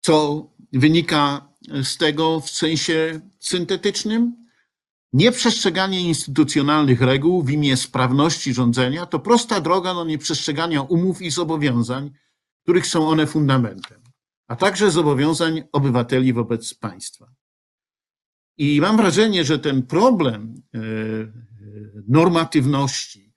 Co 0.01 0.47
wynika 0.73 1.49
z 1.83 1.97
tego 1.97 2.41
w 2.41 2.51
sensie 2.51 3.21
syntetycznym? 3.41 4.47
Nieprzestrzeganie 5.13 6.01
instytucjonalnych 6.01 7.01
reguł 7.01 7.43
w 7.43 7.51
imię 7.51 7.77
sprawności 7.77 8.55
rządzenia 8.55 9.07
to 9.07 9.19
prosta 9.19 9.61
droga 9.61 9.95
do 9.95 10.05
nieprzestrzegania 10.05 10.83
umów 10.83 11.23
i 11.23 11.31
zobowiązań, 11.31 12.11
których 12.63 12.87
są 12.87 13.09
one 13.09 13.27
fundamentem, 13.27 14.03
a 14.49 14.57
także 14.57 14.91
zobowiązań 14.91 15.63
obywateli 15.73 16.33
wobec 16.33 16.75
państwa. 16.75 17.27
I 18.59 18.81
mam 18.81 18.97
wrażenie, 18.97 19.45
że 19.45 19.59
ten 19.59 19.83
problem 19.83 20.63
e, 20.75 20.79
normatywności 22.09 23.33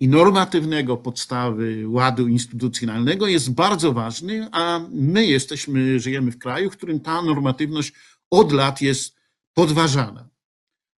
i 0.00 0.08
normatywnego 0.08 0.96
podstawy 0.96 1.88
ładu 1.88 2.28
instytucjonalnego 2.28 3.26
jest 3.26 3.54
bardzo 3.54 3.92
ważny, 3.92 4.48
a 4.52 4.80
my 4.90 5.26
jesteśmy, 5.26 6.00
żyjemy 6.00 6.30
w 6.30 6.38
kraju, 6.38 6.70
w 6.70 6.76
którym 6.76 7.00
ta 7.00 7.22
normatywność 7.22 7.92
od 8.30 8.52
lat 8.52 8.80
jest 8.80 9.16
podważana. 9.54 10.28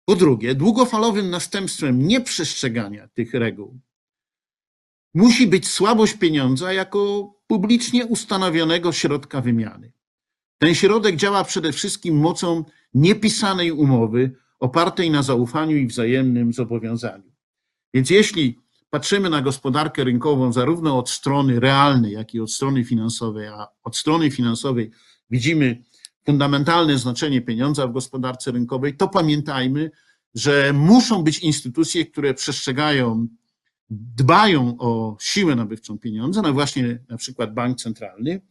Po 0.06 0.16
drugie, 0.16 0.56
długofalowym 0.56 1.30
następstwem 1.30 2.08
nieprzestrzegania 2.08 3.08
tych 3.08 3.34
reguł 3.34 3.80
musi 5.14 5.48
być 5.48 5.68
słabość 5.68 6.14
pieniądza 6.14 6.74
jako 6.74 7.34
publicznie 7.48 8.06
ustanowionego 8.06 8.92
środka 8.92 9.42
wymiany. 9.42 9.92
Ten 10.58 10.76
środek 10.76 11.16
działa 11.16 11.44
przede 11.44 11.72
wszystkim 11.72 12.18
mocą 12.18 12.64
niepisanej 12.94 13.72
umowy 13.72 14.32
opartej 14.60 15.12
na 15.12 15.24
zaufaniu 15.24 15.78
i 15.78 15.88
wzajemnym 15.88 16.54
zobowiązaniu. 16.54 17.32
Więc 17.94 18.10
jeśli 18.10 18.60
patrzymy 18.90 19.30
na 19.30 19.42
gospodarkę 19.42 20.04
rynkową 20.04 20.54
zarówno 20.54 20.98
od 20.98 21.10
strony 21.10 21.60
realnej, 21.60 22.12
jak 22.12 22.34
i 22.34 22.40
od 22.40 22.52
strony 22.52 22.84
finansowej, 22.84 23.48
a 23.48 23.68
od 23.84 23.98
strony 23.98 24.32
finansowej 24.32 24.92
widzimy 25.30 25.84
fundamentalne 26.26 26.98
znaczenie 26.98 27.42
pieniądza 27.42 27.88
w 27.88 27.94
gospodarce 27.94 28.52
rynkowej, 28.52 28.98
to 28.98 29.08
pamiętajmy, 29.08 29.92
że 30.36 30.74
muszą 30.74 31.24
być 31.24 31.40
instytucje, 31.40 32.06
które 32.06 32.34
przestrzegają, 32.34 33.28
dbają 33.90 34.78
o 34.80 35.18
siłę 35.20 35.56
nabywczą 35.56 36.00
pieniądza, 36.00 36.42
no 36.42 36.54
właśnie 36.54 37.00
na 37.10 37.18
przykład 37.18 37.54
bank 37.54 37.78
centralny, 37.78 38.42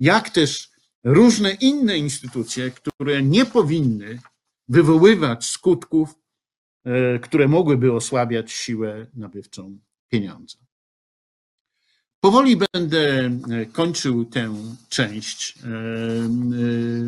jak 0.00 0.30
też 0.30 0.70
różne 1.06 1.52
inne 1.52 1.98
instytucje, 1.98 2.70
które 2.70 3.22
nie 3.22 3.46
powinny 3.46 4.18
wywoływać 4.68 5.44
skutków, 5.44 6.14
e, 6.84 7.18
które 7.18 7.48
mogłyby 7.48 7.92
osłabiać 7.92 8.52
siłę 8.52 9.06
nabywczą 9.14 9.78
pieniądza. 10.08 10.58
Powoli 12.20 12.56
będę 12.72 13.24
e, 13.24 13.66
kończył 13.66 14.24
tę 14.24 14.54
część 14.88 15.58
e, 15.58 15.62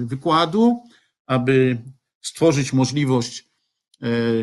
wykładu, 0.04 0.82
aby 1.26 1.78
stworzyć 2.22 2.72
możliwość 2.72 3.48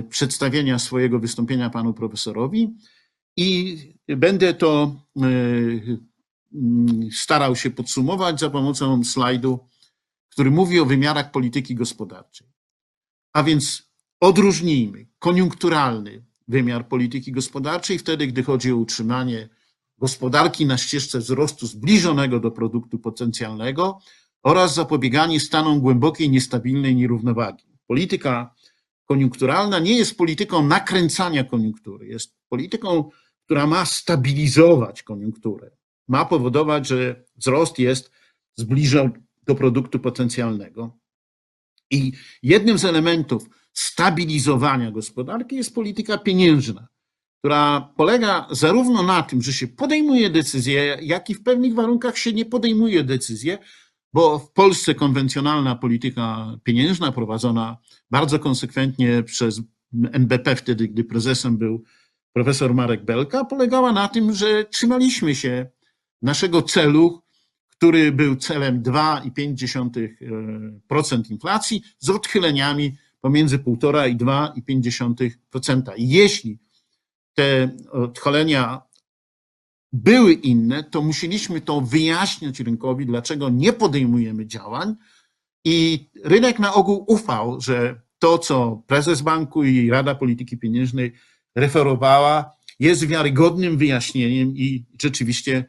przedstawienia 0.09 0.79
swojego 0.79 1.19
wystąpienia 1.19 1.69
panu 1.69 1.93
profesorowi 1.93 2.75
i 3.37 3.77
będę 4.07 4.53
to 4.53 4.95
starał 7.11 7.55
się 7.55 7.69
podsumować 7.69 8.39
za 8.39 8.49
pomocą 8.49 9.03
slajdu, 9.03 9.59
który 10.29 10.51
mówi 10.51 10.79
o 10.79 10.85
wymiarach 10.85 11.31
polityki 11.31 11.75
gospodarczej. 11.75 12.47
A 13.33 13.43
więc 13.43 13.89
odróżnijmy 14.19 15.07
koniunkturalny 15.19 16.25
wymiar 16.47 16.87
polityki 16.87 17.31
gospodarczej, 17.31 17.99
wtedy, 17.99 18.27
gdy 18.27 18.43
chodzi 18.43 18.71
o 18.71 18.75
utrzymanie 18.75 19.49
gospodarki 19.97 20.65
na 20.65 20.77
ścieżce 20.77 21.19
wzrostu 21.19 21.67
zbliżonego 21.67 22.39
do 22.39 22.51
produktu 22.51 22.99
potencjalnego 22.99 23.99
oraz 24.43 24.73
zapobieganie 24.73 25.39
stanom 25.39 25.79
głębokiej, 25.79 26.29
niestabilnej 26.29 26.95
nierównowagi. 26.95 27.65
Polityka 27.87 28.55
koniunkturalna 29.05 29.79
nie 29.79 29.97
jest 29.97 30.17
polityką 30.17 30.67
nakręcania 30.67 31.43
koniunktury, 31.43 32.07
jest 32.07 32.35
polityką, 32.49 33.09
która 33.45 33.67
ma 33.67 33.85
stabilizować 33.85 35.03
koniunkturę, 35.03 35.71
ma 36.07 36.25
powodować, 36.25 36.87
że 36.87 37.25
wzrost 37.35 37.79
jest 37.79 38.11
zbliżony 38.55 39.11
do 39.43 39.55
produktu 39.55 39.99
potencjalnego. 39.99 40.97
I 41.91 42.11
jednym 42.43 42.77
z 42.77 42.85
elementów 42.85 43.49
stabilizowania 43.73 44.91
gospodarki 44.91 45.55
jest 45.55 45.75
polityka 45.75 46.17
pieniężna, 46.17 46.87
która 47.39 47.93
polega 47.97 48.47
zarówno 48.51 49.03
na 49.03 49.23
tym, 49.23 49.41
że 49.41 49.53
się 49.53 49.67
podejmuje 49.67 50.29
decyzje, 50.29 50.97
jak 51.01 51.29
i 51.29 51.35
w 51.35 51.43
pewnych 51.43 51.73
warunkach 51.73 52.17
się 52.17 52.33
nie 52.33 52.45
podejmuje 52.45 53.03
decyzje, 53.03 53.57
bo 54.13 54.39
w 54.39 54.51
Polsce 54.51 54.95
konwencjonalna 54.95 55.75
polityka 55.75 56.57
pieniężna 56.63 57.11
prowadzona 57.11 57.77
bardzo 58.11 58.39
konsekwentnie 58.39 59.23
przez 59.23 59.61
NBP, 60.11 60.55
wtedy 60.55 60.87
gdy 60.87 61.03
prezesem 61.03 61.57
był 61.57 61.83
profesor 62.33 62.73
Marek 62.73 63.05
Belka, 63.05 63.45
polegała 63.45 63.91
na 63.91 64.07
tym, 64.07 64.33
że 64.33 64.65
trzymaliśmy 64.65 65.35
się 65.35 65.67
naszego 66.25 66.61
celu 66.61 67.25
który 67.77 68.11
był 68.11 68.35
celem 68.35 68.83
2,5% 68.83 71.31
inflacji 71.31 71.81
z 71.99 72.09
odchyleniami 72.09 72.97
pomiędzy 73.21 73.59
1,5 73.59 74.09
i 74.09 74.17
2,5%. 74.17 75.93
I 75.97 76.09
jeśli 76.09 76.59
te 77.33 77.77
odchylenia 77.91 78.81
były 79.93 80.33
inne, 80.33 80.83
to 80.83 81.01
musieliśmy 81.01 81.61
to 81.61 81.81
wyjaśniać 81.81 82.59
rynkowi, 82.59 83.05
dlaczego 83.05 83.49
nie 83.49 83.73
podejmujemy 83.73 84.47
działań. 84.47 84.95
I 85.65 86.09
rynek 86.23 86.59
na 86.59 86.73
ogół 86.73 87.05
ufał, 87.07 87.61
że 87.61 88.01
to, 88.19 88.37
co 88.37 88.83
prezes 88.87 89.21
banku 89.21 89.63
i 89.63 89.89
Rada 89.89 90.15
Polityki 90.15 90.57
Pieniężnej 90.57 91.13
referowała, 91.55 92.55
jest 92.79 93.07
wiarygodnym 93.07 93.77
wyjaśnieniem 93.77 94.57
i 94.57 94.85
rzeczywiście 95.01 95.65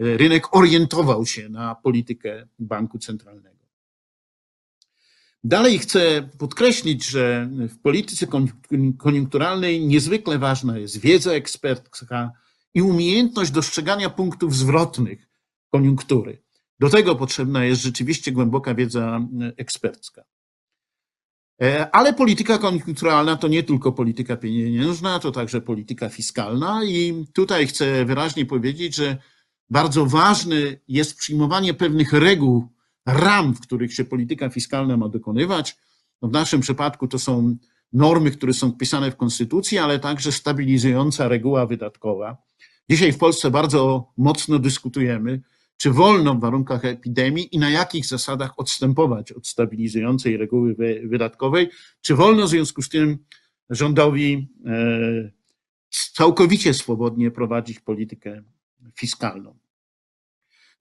rynek 0.00 0.56
orientował 0.56 1.26
się 1.26 1.48
na 1.48 1.74
politykę 1.74 2.48
banku 2.58 2.98
centralnego. 2.98 3.60
Dalej 5.44 5.78
chcę 5.78 6.28
podkreślić, 6.38 7.06
że 7.06 7.48
w 7.68 7.78
polityce 7.78 8.26
koniunkturalnej 8.98 9.86
niezwykle 9.86 10.38
ważna 10.38 10.78
jest 10.78 11.00
wiedza 11.00 11.32
ekspercka 11.32 12.32
i 12.74 12.82
umiejętność 12.82 13.50
dostrzegania 13.50 14.10
punktów 14.10 14.56
zwrotnych 14.56 15.28
koniunktury. 15.70 16.42
Do 16.80 16.88
tego 16.88 17.16
potrzebna 17.16 17.64
jest 17.64 17.82
rzeczywiście 17.82 18.32
głęboka 18.32 18.74
wiedza 18.74 19.20
ekspercka. 19.56 20.24
E, 21.62 21.90
ale 21.94 22.12
polityka 22.12 22.58
koniunkturalna 22.58 23.36
to 23.36 23.48
nie 23.48 23.62
tylko 23.62 23.92
polityka 23.92 24.36
pieniężna, 24.36 25.18
to 25.18 25.32
także 25.32 25.60
polityka 25.60 26.08
fiskalna 26.08 26.84
i 26.84 27.24
tutaj 27.32 27.66
chcę 27.66 28.04
wyraźnie 28.04 28.46
powiedzieć, 28.46 28.94
że 28.94 29.16
bardzo 29.70 30.06
ważne 30.06 30.56
jest 30.88 31.18
przyjmowanie 31.18 31.74
pewnych 31.74 32.12
reguł, 32.12 32.68
ram, 33.06 33.54
w 33.54 33.60
których 33.60 33.94
się 33.94 34.04
polityka 34.04 34.48
fiskalna 34.48 34.96
ma 34.96 35.08
dokonywać. 35.08 35.76
No, 36.22 36.28
w 36.28 36.32
naszym 36.32 36.60
przypadku 36.60 37.08
to 37.08 37.18
są 37.18 37.56
normy, 37.92 38.30
które 38.30 38.52
są 38.52 38.72
wpisane 38.72 39.10
w 39.10 39.16
konstytucji, 39.16 39.78
ale 39.78 39.98
także 39.98 40.32
stabilizująca 40.32 41.28
reguła 41.28 41.66
wydatkowa. 41.66 42.36
Dzisiaj 42.90 43.12
w 43.12 43.18
Polsce 43.18 43.50
bardzo 43.50 44.12
mocno 44.16 44.58
dyskutujemy, 44.58 45.40
czy 45.76 45.90
wolno 45.90 46.34
w 46.34 46.40
warunkach 46.40 46.84
epidemii 46.84 47.54
i 47.54 47.58
na 47.58 47.70
jakich 47.70 48.06
zasadach 48.06 48.58
odstępować 48.58 49.32
od 49.32 49.46
stabilizującej 49.46 50.36
reguły 50.36 50.76
wydatkowej, 51.04 51.70
czy 52.00 52.14
wolno 52.14 52.46
w 52.46 52.50
związku 52.50 52.82
z 52.82 52.88
tym 52.88 53.18
rządowi 53.70 54.48
e, 54.66 55.30
całkowicie 55.90 56.74
swobodnie 56.74 57.30
prowadzić 57.30 57.80
politykę 57.80 58.42
fiskalną. 59.00 59.58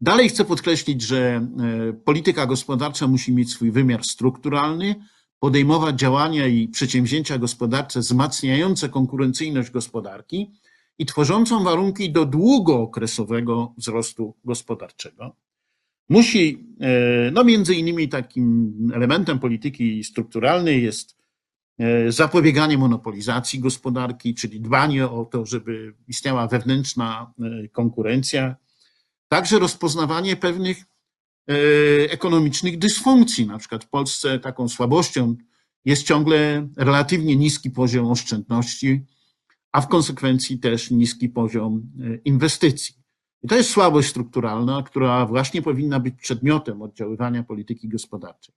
Dalej 0.01 0.29
chcę 0.29 0.45
podkreślić, 0.45 1.01
że 1.01 1.19
e, 1.19 1.93
polityka 1.93 2.45
gospodarcza 2.45 3.07
musi 3.07 3.33
mieć 3.33 3.51
swój 3.51 3.71
wymiar 3.71 4.03
strukturalny, 4.03 4.95
podejmować 5.39 5.99
działania 5.99 6.47
i 6.47 6.67
przedsięwzięcia 6.67 7.37
gospodarcze 7.37 7.99
wzmacniające 7.99 8.89
konkurencyjność 8.89 9.71
gospodarki 9.71 10.51
i 10.97 11.05
tworzącą 11.05 11.63
warunki 11.63 12.11
do 12.11 12.25
długookresowego 12.25 13.73
wzrostu 13.77 14.33
gospodarczego. 14.45 15.35
Musi, 16.09 16.67
e, 16.79 17.31
no 17.31 17.43
między 17.43 17.75
innymi 17.75 18.09
takim 18.09 18.73
elementem 18.93 19.39
polityki 19.39 20.03
strukturalnej 20.03 20.83
jest 20.83 21.18
zapobieganie 22.09 22.77
monopolizacji 22.77 23.59
gospodarki, 23.59 24.35
czyli 24.35 24.61
dbanie 24.61 25.09
o 25.09 25.25
to, 25.25 25.45
żeby 25.45 25.93
istniała 26.07 26.47
wewnętrzna 26.47 27.33
konkurencja, 27.71 28.55
Także 29.29 29.59
rozpoznawanie 29.59 30.35
pewnych 30.35 30.77
e, 30.77 31.53
ekonomicznych 32.11 32.77
dysfunkcji. 32.77 33.47
Na 33.47 33.57
przykład 33.57 33.83
w 33.83 33.89
Polsce 33.89 34.39
taką 34.39 34.69
słabością 34.69 35.35
jest 35.85 36.03
ciągle 36.03 36.67
relatywnie 36.77 37.35
niski 37.35 37.71
poziom 37.71 38.11
oszczędności, 38.11 39.05
a 39.71 39.81
w 39.81 39.87
konsekwencji 39.87 40.59
też 40.59 40.91
niski 40.91 41.29
poziom 41.29 41.91
e, 41.99 42.15
inwestycji. 42.15 42.95
I 43.43 43.47
to 43.47 43.55
jest 43.55 43.69
słabość 43.69 44.09
strukturalna, 44.09 44.83
która 44.83 45.25
właśnie 45.25 45.61
powinna 45.61 45.99
być 45.99 46.15
przedmiotem 46.15 46.81
oddziaływania 46.81 47.43
polityki 47.43 47.89
gospodarczej. 47.89 48.55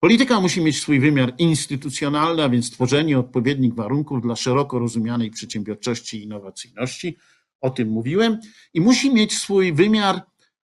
Polityka 0.00 0.40
musi 0.40 0.60
mieć 0.60 0.80
swój 0.80 1.00
wymiar 1.00 1.34
instytucjonalny, 1.38 2.42
a 2.42 2.48
więc 2.48 2.70
tworzenie 2.70 3.18
odpowiednich 3.18 3.74
warunków 3.74 4.22
dla 4.22 4.36
szeroko 4.36 4.78
rozumianej 4.78 5.30
przedsiębiorczości 5.30 6.18
i 6.18 6.22
innowacyjności, 6.22 7.16
o 7.60 7.70
tym 7.70 7.88
mówiłem, 7.88 8.38
i 8.74 8.80
musi 8.80 9.14
mieć 9.14 9.38
swój 9.38 9.72
wymiar 9.72 10.22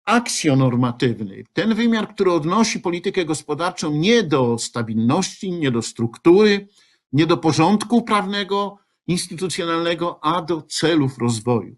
akcjonormatywny. 0.05 1.43
Ten 1.53 1.75
wymiar, 1.75 2.13
który 2.13 2.31
odnosi 2.31 2.79
politykę 2.79 3.25
gospodarczą 3.25 3.91
nie 3.91 4.23
do 4.23 4.57
stabilności, 4.57 5.51
nie 5.51 5.71
do 5.71 5.81
struktury, 5.81 6.67
nie 7.13 7.25
do 7.25 7.37
porządku 7.37 8.01
prawnego, 8.01 8.77
instytucjonalnego, 9.07 10.19
a 10.23 10.41
do 10.41 10.61
celów 10.61 11.17
rozwoju. 11.17 11.75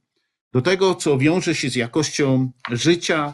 Do 0.54 0.62
tego, 0.62 0.96
co 0.96 1.18
wiąże 1.18 1.56
się 1.56 1.70
z 1.70 1.76
jakością 1.76 2.52
życia 2.72 3.34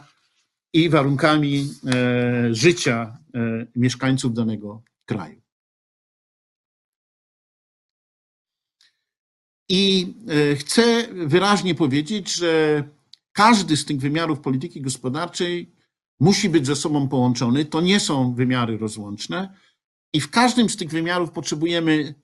i 0.72 0.88
warunkami 0.88 1.68
e, 1.86 2.54
życia 2.54 3.18
mieszkańców 3.76 4.34
danego 4.34 4.82
kraju. 5.04 5.46
I 9.68 10.14
e, 10.28 10.56
chcę 10.56 11.08
wyraźnie 11.12 11.74
powiedzieć, 11.74 12.34
że 12.34 12.82
każdy 13.32 13.76
z 13.76 13.84
tych 13.84 13.98
wymiarów 13.98 14.40
polityki 14.40 14.80
gospodarczej 14.80 15.72
musi 16.20 16.48
być 16.48 16.66
ze 16.66 16.76
sobą 16.76 17.08
połączony. 17.08 17.64
To 17.64 17.80
nie 17.80 18.00
są 18.00 18.34
wymiary 18.34 18.78
rozłączne. 18.78 19.54
I 20.12 20.20
w 20.20 20.30
każdym 20.30 20.68
z 20.68 20.76
tych 20.76 20.90
wymiarów 20.90 21.30
potrzebujemy 21.30 22.14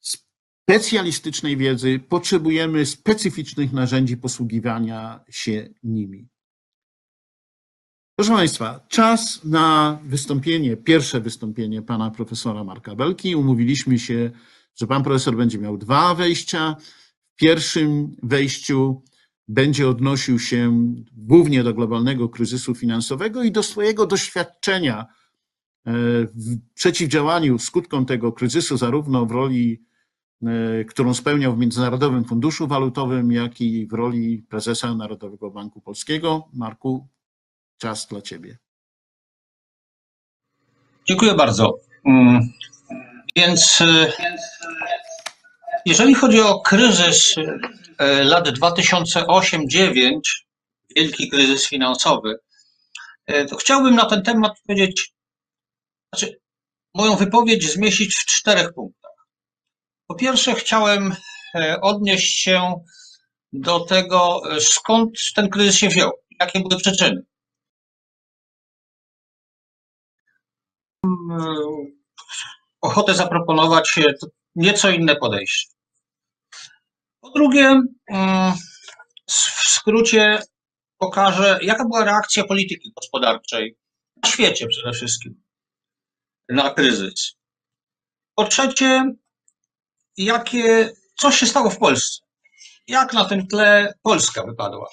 specjalistycznej 0.00 1.56
wiedzy, 1.56 2.00
potrzebujemy 2.08 2.86
specyficznych 2.86 3.72
narzędzi 3.72 4.16
posługiwania 4.16 5.24
się 5.30 5.74
nimi. 5.82 6.28
Proszę 8.16 8.32
Państwa, 8.32 8.80
czas 8.88 9.44
na 9.44 9.98
wystąpienie, 10.04 10.76
pierwsze 10.76 11.20
wystąpienie 11.20 11.82
pana 11.82 12.10
profesora 12.10 12.64
Marka 12.64 12.94
Belki. 12.94 13.36
Umówiliśmy 13.36 13.98
się 13.98 14.30
że 14.74 14.86
pan 14.86 15.02
profesor 15.02 15.36
będzie 15.36 15.58
miał 15.58 15.78
dwa 15.78 16.14
wejścia. 16.14 16.76
W 17.34 17.36
pierwszym 17.36 18.16
wejściu 18.22 19.02
będzie 19.48 19.88
odnosił 19.88 20.38
się 20.38 20.84
głównie 21.12 21.64
do 21.64 21.74
globalnego 21.74 22.28
kryzysu 22.28 22.74
finansowego 22.74 23.42
i 23.42 23.52
do 23.52 23.62
swojego 23.62 24.06
doświadczenia 24.06 25.00
e, 25.00 25.06
w 26.34 26.58
przeciwdziałaniu 26.74 27.58
skutkom 27.58 28.06
tego 28.06 28.32
kryzysu, 28.32 28.76
zarówno 28.76 29.26
w 29.26 29.30
roli, 29.30 29.84
e, 30.42 30.84
którą 30.84 31.14
spełniał 31.14 31.54
w 31.54 31.58
Międzynarodowym 31.58 32.24
Funduszu 32.24 32.66
Walutowym, 32.66 33.32
jak 33.32 33.60
i 33.60 33.86
w 33.86 33.92
roli 33.92 34.46
prezesa 34.48 34.94
Narodowego 34.94 35.50
Banku 35.50 35.80
Polskiego. 35.80 36.48
Marku, 36.52 37.08
czas 37.78 38.06
dla 38.06 38.22
Ciebie. 38.22 38.58
Dziękuję 41.08 41.34
bardzo. 41.34 41.80
Mm, 42.06 42.52
więc 43.36 43.80
e, 43.80 44.12
jeżeli 45.86 46.14
chodzi 46.14 46.40
o 46.40 46.60
kryzys 46.60 47.34
e, 47.98 48.24
lat 48.24 48.48
2008-2009, 48.48 50.20
wielki 50.96 51.28
kryzys 51.28 51.68
finansowy, 51.68 52.38
e, 53.26 53.44
to 53.44 53.56
chciałbym 53.56 53.94
na 53.94 54.06
ten 54.06 54.22
temat 54.22 54.52
powiedzieć, 54.66 55.12
znaczy 56.12 56.40
moją 56.94 57.16
wypowiedź 57.16 57.72
zmieścić 57.72 58.14
w 58.14 58.26
czterech 58.26 58.74
punktach. 58.74 59.26
Po 60.06 60.14
pierwsze, 60.14 60.54
chciałem 60.54 61.14
odnieść 61.82 62.42
się 62.42 62.74
do 63.52 63.80
tego, 63.80 64.42
skąd 64.60 65.10
ten 65.34 65.48
kryzys 65.48 65.76
się 65.76 65.88
wziął, 65.88 66.12
jakie 66.40 66.60
były 66.60 66.80
przyczyny 66.80 67.22
ochotę 72.80 73.14
zaproponować 73.14 73.98
nieco 74.56 74.90
inne 74.90 75.16
podejście. 75.16 75.74
Po 77.20 77.30
drugie, 77.30 77.82
mm, 78.10 78.52
w 79.26 79.68
skrócie 79.68 80.42
pokażę, 80.98 81.58
jaka 81.62 81.84
była 81.84 82.04
reakcja 82.04 82.44
polityki 82.44 82.92
gospodarczej 82.96 83.76
na 84.22 84.28
świecie 84.28 84.66
przede 84.66 84.92
wszystkim 84.92 85.42
na 86.48 86.70
kryzys. 86.70 87.34
Po 88.34 88.44
trzecie, 88.44 89.04
jakie, 90.16 90.92
co 91.14 91.30
się 91.30 91.46
stało 91.46 91.70
w 91.70 91.78
Polsce? 91.78 92.24
Jak 92.86 93.12
na 93.12 93.24
tym 93.24 93.46
tle 93.46 93.94
Polska 94.02 94.42
wypadła? 94.42 94.88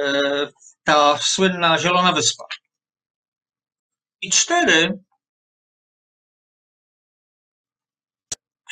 E, 0.00 0.48
ta 0.84 1.18
słynna 1.18 1.78
Zielona 1.78 2.12
Wyspa. 2.12 2.44
I 4.22 4.30
cztery, 4.30 4.98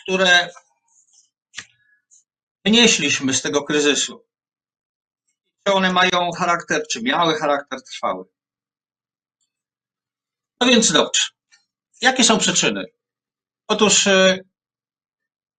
które 0.03 0.51
wynieśliśmy 2.65 3.35
z 3.35 3.43
tego 3.43 3.65
kryzysu. 3.65 4.27
Czy 5.67 5.73
one 5.73 5.93
mają 5.93 6.31
charakter, 6.39 6.83
czy 6.91 7.03
miały 7.03 7.39
charakter 7.39 7.83
trwały. 7.83 8.25
No 10.61 10.67
więc 10.67 10.93
dobrze. 10.93 11.23
Jakie 12.01 12.25
są 12.25 12.39
przyczyny? 12.39 12.85
Otóż 13.69 14.07
e, 14.07 14.39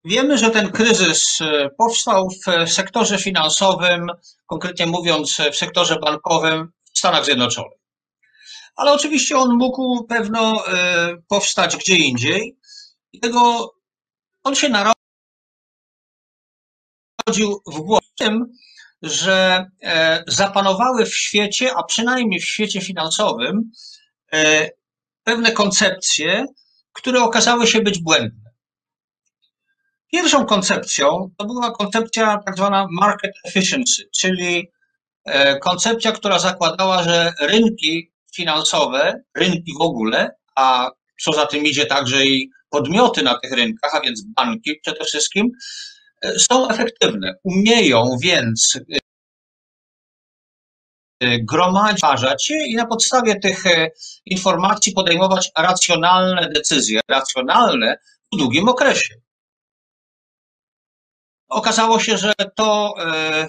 wiemy, 0.05 0.37
że 0.37 0.51
ten 0.51 0.71
kryzys 0.71 1.41
e, 1.41 1.69
powstał 1.69 2.29
w 2.29 2.71
sektorze 2.71 3.17
finansowym, 3.17 4.07
konkretnie 4.45 4.85
mówiąc 4.85 5.37
w 5.51 5.55
sektorze 5.55 5.99
bankowym 5.99 6.71
w 6.93 6.99
Stanach 6.99 7.25
Zjednoczonych. 7.25 7.86
Ale 8.77 8.91
oczywiście 8.91 9.37
on 9.37 9.57
mógł 9.57 10.03
pewno 10.03 10.67
e, 10.67 11.17
powstać 11.27 11.77
gdzie 11.77 11.95
indziej. 11.95 12.57
I 13.13 13.19
tego 13.19 13.71
on 14.43 14.55
się 14.55 14.69
narodził 14.69 14.95
w 17.67 17.79
głowie 17.79 18.07
tym, 18.19 18.45
że 19.01 19.65
e, 19.83 20.23
zapanowały 20.27 21.05
w 21.05 21.15
świecie, 21.15 21.71
a 21.75 21.83
przynajmniej 21.83 22.39
w 22.39 22.45
świecie 22.45 22.81
finansowym, 22.81 23.71
e, 24.33 24.69
pewne 25.23 25.51
koncepcje, 25.51 26.45
które 26.93 27.21
okazały 27.23 27.67
się 27.67 27.81
być 27.81 27.99
błędne. 27.99 28.51
Pierwszą 30.11 30.45
koncepcją 30.45 31.29
to 31.37 31.45
była 31.45 31.71
koncepcja 31.71 32.37
tak 32.45 32.55
zwana 32.55 32.87
market 32.91 33.31
efficiency, 33.45 34.09
czyli 34.19 34.71
koncepcja, 35.61 36.11
która 36.11 36.39
zakładała, 36.39 37.03
że 37.03 37.33
rynki 37.41 38.11
finansowe, 38.37 39.23
rynki 39.35 39.73
w 39.79 39.81
ogóle, 39.81 40.29
a 40.55 40.89
co 41.21 41.33
za 41.33 41.45
tym 41.45 41.65
idzie 41.65 41.85
także 41.85 42.25
i 42.25 42.49
podmioty 42.69 43.23
na 43.23 43.39
tych 43.39 43.51
rynkach, 43.51 43.95
a 43.95 44.01
więc 44.01 44.23
banki 44.35 44.79
przede 44.81 45.05
wszystkim, 45.05 45.51
są 46.37 46.69
efektywne. 46.69 47.33
Umieją 47.43 48.17
więc 48.21 48.79
gromadzić 51.21 52.01
się 52.41 52.55
i 52.55 52.75
na 52.75 52.85
podstawie 52.85 53.39
tych 53.39 53.63
informacji 54.25 54.93
podejmować 54.93 55.51
racjonalne 55.57 56.49
decyzje, 56.49 57.01
racjonalne 57.09 57.97
w 58.33 58.37
długim 58.37 58.69
okresie. 58.69 59.15
Okazało 61.49 61.99
się, 61.99 62.17
że 62.17 62.33
to, 62.55 62.93
e, 62.99 63.47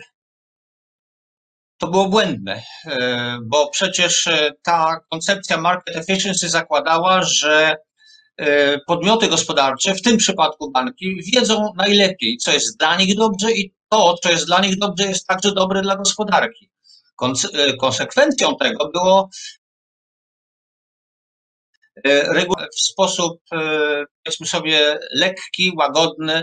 to 1.78 1.86
było 1.86 2.08
błędne, 2.08 2.62
e, 2.86 3.38
bo 3.42 3.70
przecież 3.70 4.26
e, 4.26 4.52
ta 4.62 5.00
koncepcja 5.10 5.56
market 5.56 5.96
efficiency 5.96 6.48
zakładała, 6.48 7.22
że 7.22 7.76
podmioty 8.86 9.28
gospodarcze, 9.28 9.94
w 9.94 10.02
tym 10.02 10.16
przypadku 10.16 10.70
banki, 10.70 11.20
wiedzą 11.34 11.72
najlepiej, 11.76 12.36
co 12.36 12.52
jest 12.52 12.78
dla 12.78 12.96
nich 12.96 13.16
dobrze 13.16 13.52
i 13.52 13.74
to, 13.88 14.14
co 14.22 14.30
jest 14.30 14.46
dla 14.46 14.60
nich 14.60 14.78
dobrze, 14.78 15.04
jest 15.04 15.26
także 15.26 15.52
dobre 15.52 15.82
dla 15.82 15.96
gospodarki. 15.96 16.70
Konsekwencją 17.80 18.56
tego 18.56 18.88
było 18.88 19.30
w 22.76 22.80
sposób, 22.80 23.40
powiedzmy 24.24 24.46
sobie, 24.46 24.98
lekki, 25.14 25.72
łagodny, 25.78 26.42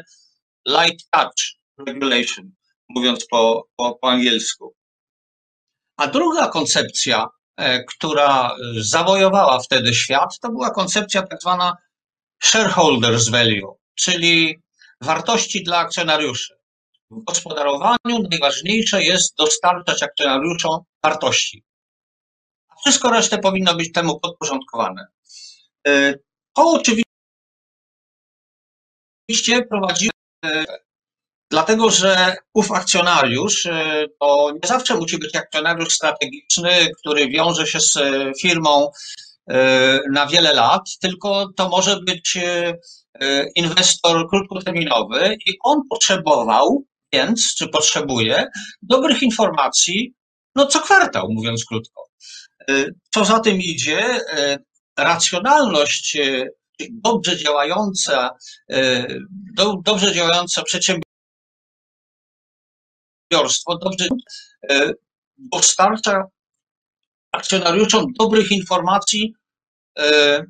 light 0.67 1.09
touch 1.11 1.55
regulation, 1.87 2.51
mówiąc 2.89 3.27
po, 3.27 3.67
po, 3.75 3.95
po 4.01 4.09
angielsku. 4.09 4.75
A 5.97 6.07
druga 6.07 6.47
koncepcja, 6.47 7.27
e, 7.57 7.83
która 7.83 8.55
zawojowała 8.79 9.59
wtedy 9.59 9.93
świat, 9.93 10.39
to 10.41 10.49
była 10.49 10.71
koncepcja 10.71 11.21
tak 11.27 11.41
zwana 11.41 11.77
shareholders 12.43 13.29
value, 13.29 13.77
czyli 13.95 14.59
wartości 15.01 15.63
dla 15.63 15.77
akcjonariuszy. 15.77 16.55
W 17.11 17.23
gospodarowaniu 17.23 18.27
najważniejsze 18.31 19.03
jest 19.03 19.37
dostarczać 19.37 20.03
akcjonariuszom 20.03 20.79
wartości. 21.03 21.63
A 22.69 22.75
wszystko 22.75 23.09
resztę 23.09 23.37
powinno 23.37 23.75
być 23.75 23.91
temu 23.91 24.19
podporządkowane. 24.19 25.07
E, 25.87 26.13
to 26.53 26.71
oczywiście 26.71 27.05
prowadzi 29.69 30.09
Dlatego, 31.55 31.89
że 31.89 32.35
ów 32.53 32.71
akcjonariusz 32.71 33.65
e, 33.65 34.05
to 34.19 34.51
nie 34.53 34.67
zawsze 34.67 34.95
musi 34.95 35.17
być 35.17 35.35
akcjonariusz 35.35 35.93
strategiczny, 35.93 36.69
który 36.99 37.29
wiąże 37.29 37.67
się 37.67 37.79
z 37.79 37.97
e, 37.97 38.31
firmą 38.41 38.91
e, 39.49 39.99
na 40.11 40.27
wiele 40.27 40.53
lat, 40.53 40.81
tylko 41.01 41.49
to 41.55 41.69
może 41.69 41.99
być 41.99 42.37
inwestor 43.55 44.29
krótkoterminowy 44.29 45.37
i 45.45 45.53
on 45.63 45.81
potrzebował, 45.89 46.83
więc, 47.13 47.55
czy 47.57 47.67
potrzebuje, 47.67 48.47
dobrych 48.81 49.23
informacji, 49.23 50.13
no 50.55 50.65
co 50.65 50.79
kwartał, 50.79 51.27
mówiąc 51.29 51.65
krótko. 51.65 52.03
Co 53.13 53.25
za 53.25 53.39
tym 53.39 53.57
idzie, 53.61 54.19
racjonalność 54.97 56.17
dobrze 56.91 57.37
działająca, 57.37 58.29
dobrze 59.83 60.13
przedsiębiorstwo, 60.13 60.63
przedsiębiorstwo 60.63 61.04
dobrze 63.31 64.07
e, 64.69 64.93
dostarcza 65.37 66.23
akcjonariuszom 67.31 68.13
dobrych 68.19 68.51
informacji 68.51 69.33
e, 69.99 70.43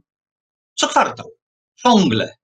co 0.75 0.87
kwartał, 0.87 1.31
ciągle. 1.75 2.35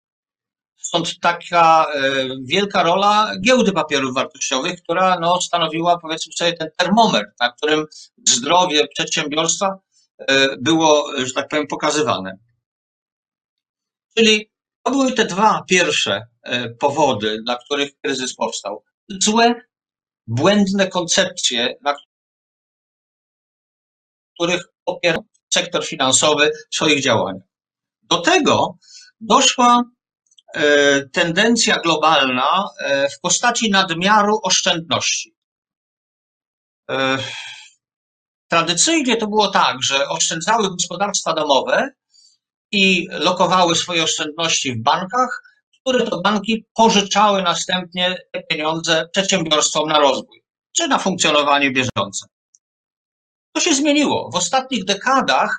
Stąd 0.77 1.21
taka 1.21 1.87
e, 1.95 2.01
wielka 2.45 2.83
rola 2.83 3.33
giełdy 3.45 3.73
papierów 3.73 4.14
wartościowych, 4.14 4.83
która 4.83 5.19
no, 5.21 5.40
stanowiła 5.40 5.99
powiedzmy 5.99 6.33
sobie 6.33 6.53
ten 6.53 6.69
termometr, 6.77 7.31
na 7.40 7.53
którym 7.53 7.87
zdrowie 8.29 8.88
przedsiębiorstwa 8.88 9.79
było, 10.59 11.12
że 11.27 11.33
tak 11.33 11.49
powiem, 11.49 11.66
pokazywane. 11.66 12.38
Czyli 14.16 14.51
to 14.83 14.90
były 14.90 15.12
te 15.12 15.25
dwa 15.25 15.64
pierwsze 15.69 16.27
powody, 16.81 17.43
dla 17.45 17.57
których 17.57 18.01
kryzys 18.01 18.37
powstał. 18.37 18.85
Złe 19.09 19.55
błędne 20.31 20.88
koncepcje, 20.88 21.75
na 21.83 21.95
których 24.35 24.62
opiera 24.87 25.19
sektor 25.55 25.87
finansowy 25.87 26.51
w 26.71 26.75
swoich 26.75 27.03
działaniach. 27.03 27.47
Do 28.03 28.21
tego 28.21 28.79
doszła 29.21 29.85
e, 30.55 31.09
tendencja 31.09 31.81
globalna 31.81 32.64
e, 32.79 33.09
w 33.09 33.21
postaci 33.21 33.71
nadmiaru 33.71 34.40
oszczędności. 34.43 35.35
E, 36.90 37.19
tradycyjnie 38.49 39.16
to 39.16 39.27
było 39.27 39.49
tak, 39.49 39.83
że 39.83 40.09
oszczędzały 40.09 40.71
gospodarstwa 40.71 41.33
domowe 41.33 41.90
i 42.73 43.09
lokowały 43.11 43.77
swoje 43.77 44.03
oszczędności 44.03 44.73
w 44.73 44.83
bankach, 44.83 45.50
które 45.81 46.07
to 46.07 46.21
banki 46.21 46.64
pożyczały 46.75 47.43
następnie 47.43 48.16
te 48.33 48.43
pieniądze 48.43 49.09
przedsiębiorstwom 49.12 49.88
na 49.88 49.99
rozwój 49.99 50.40
czy 50.73 50.88
na 50.88 50.99
funkcjonowanie 50.99 51.71
bieżące. 51.71 52.27
To 53.53 53.61
się 53.61 53.75
zmieniło. 53.75 54.31
W 54.33 54.37
ostatnich 54.37 54.85
dekadach 54.85 55.59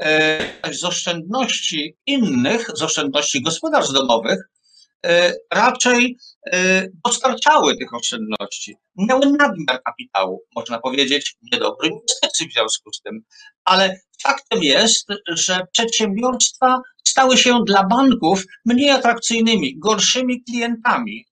e, 0.00 0.74
z 0.74 0.84
oszczędności 0.84 1.96
innych, 2.06 2.70
z 2.74 2.82
oszczędności 2.82 3.42
gospodarstw 3.42 3.92
domowych, 3.92 4.38
e, 5.06 5.32
raczej 5.52 6.16
e, 6.52 6.86
dostarczały 7.04 7.76
tych 7.76 7.94
oszczędności. 7.94 8.76
Miały 8.96 9.26
nadmiar 9.26 9.82
kapitału, 9.82 10.42
można 10.56 10.78
powiedzieć, 10.78 11.36
niedobry 11.52 11.88
inwestycji 11.88 12.48
w 12.48 12.52
związku 12.52 12.92
z 12.92 13.00
tym. 13.00 13.20
Ale 13.64 14.00
faktem 14.22 14.62
jest, 14.62 15.08
że 15.28 15.66
przedsiębiorstwa 15.72 16.80
stały 17.04 17.36
się 17.36 17.64
dla 17.66 17.84
banków 17.86 18.44
mniej 18.64 18.90
atrakcyjnymi, 18.90 19.78
gorszymi 19.78 20.42
klientami. 20.44 21.26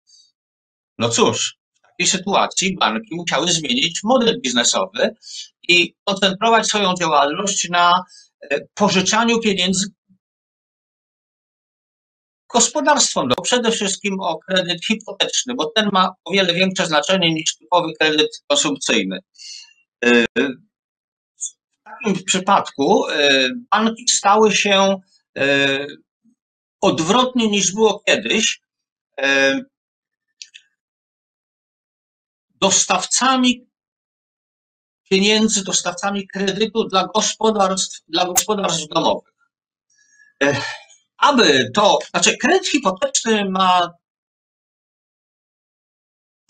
No 0.99 1.09
cóż, 1.09 1.59
w 1.79 1.83
takiej 1.83 2.07
sytuacji 2.07 2.77
banki 2.77 3.15
musiały 3.15 3.53
zmienić 3.53 4.01
model 4.05 4.41
biznesowy 4.41 5.15
i 5.69 5.95
koncentrować 6.05 6.67
swoją 6.67 6.95
działalność 6.95 7.69
na 7.69 8.05
e, 8.41 8.61
pożyczaniu 8.75 9.41
pieniędzy 9.41 9.87
gospodarstwom, 12.53 13.29
no 13.29 13.35
przede 13.43 13.71
wszystkim 13.71 14.21
o 14.21 14.39
kredyt 14.39 14.87
hipoteczny, 14.87 15.55
bo 15.55 15.73
ten 15.77 15.89
ma 15.93 16.15
o 16.25 16.33
wiele 16.33 16.55
większe 16.55 16.87
znaczenie 16.87 17.35
niż 17.35 17.57
typowy 17.57 17.93
kredyt 18.01 18.43
konsumpcyjny. 18.47 19.19
E, 21.91 22.05
takim 22.05 22.25
przypadku 22.25 23.09
e, 23.09 23.49
banki 23.71 24.09
stały 24.09 24.57
się 24.57 24.97
odwrotnie 26.81 27.51
niż 27.51 27.73
było 27.73 28.03
kiedyś, 28.07 28.61
dostawcami 32.61 33.67
pieniędzy, 35.11 35.65
dostawcami 35.65 36.29
kredytu 36.29 36.85
dla 36.85 37.07
gospodarstw, 37.15 38.01
dla 38.09 38.25
gospodarstw 38.25 38.89
domowych. 38.89 39.35
Aby 41.17 41.71
to, 41.75 41.99
znaczy 42.11 42.37
kredyt 42.37 42.69
hipoteczny 42.69 43.51
ma 43.51 43.91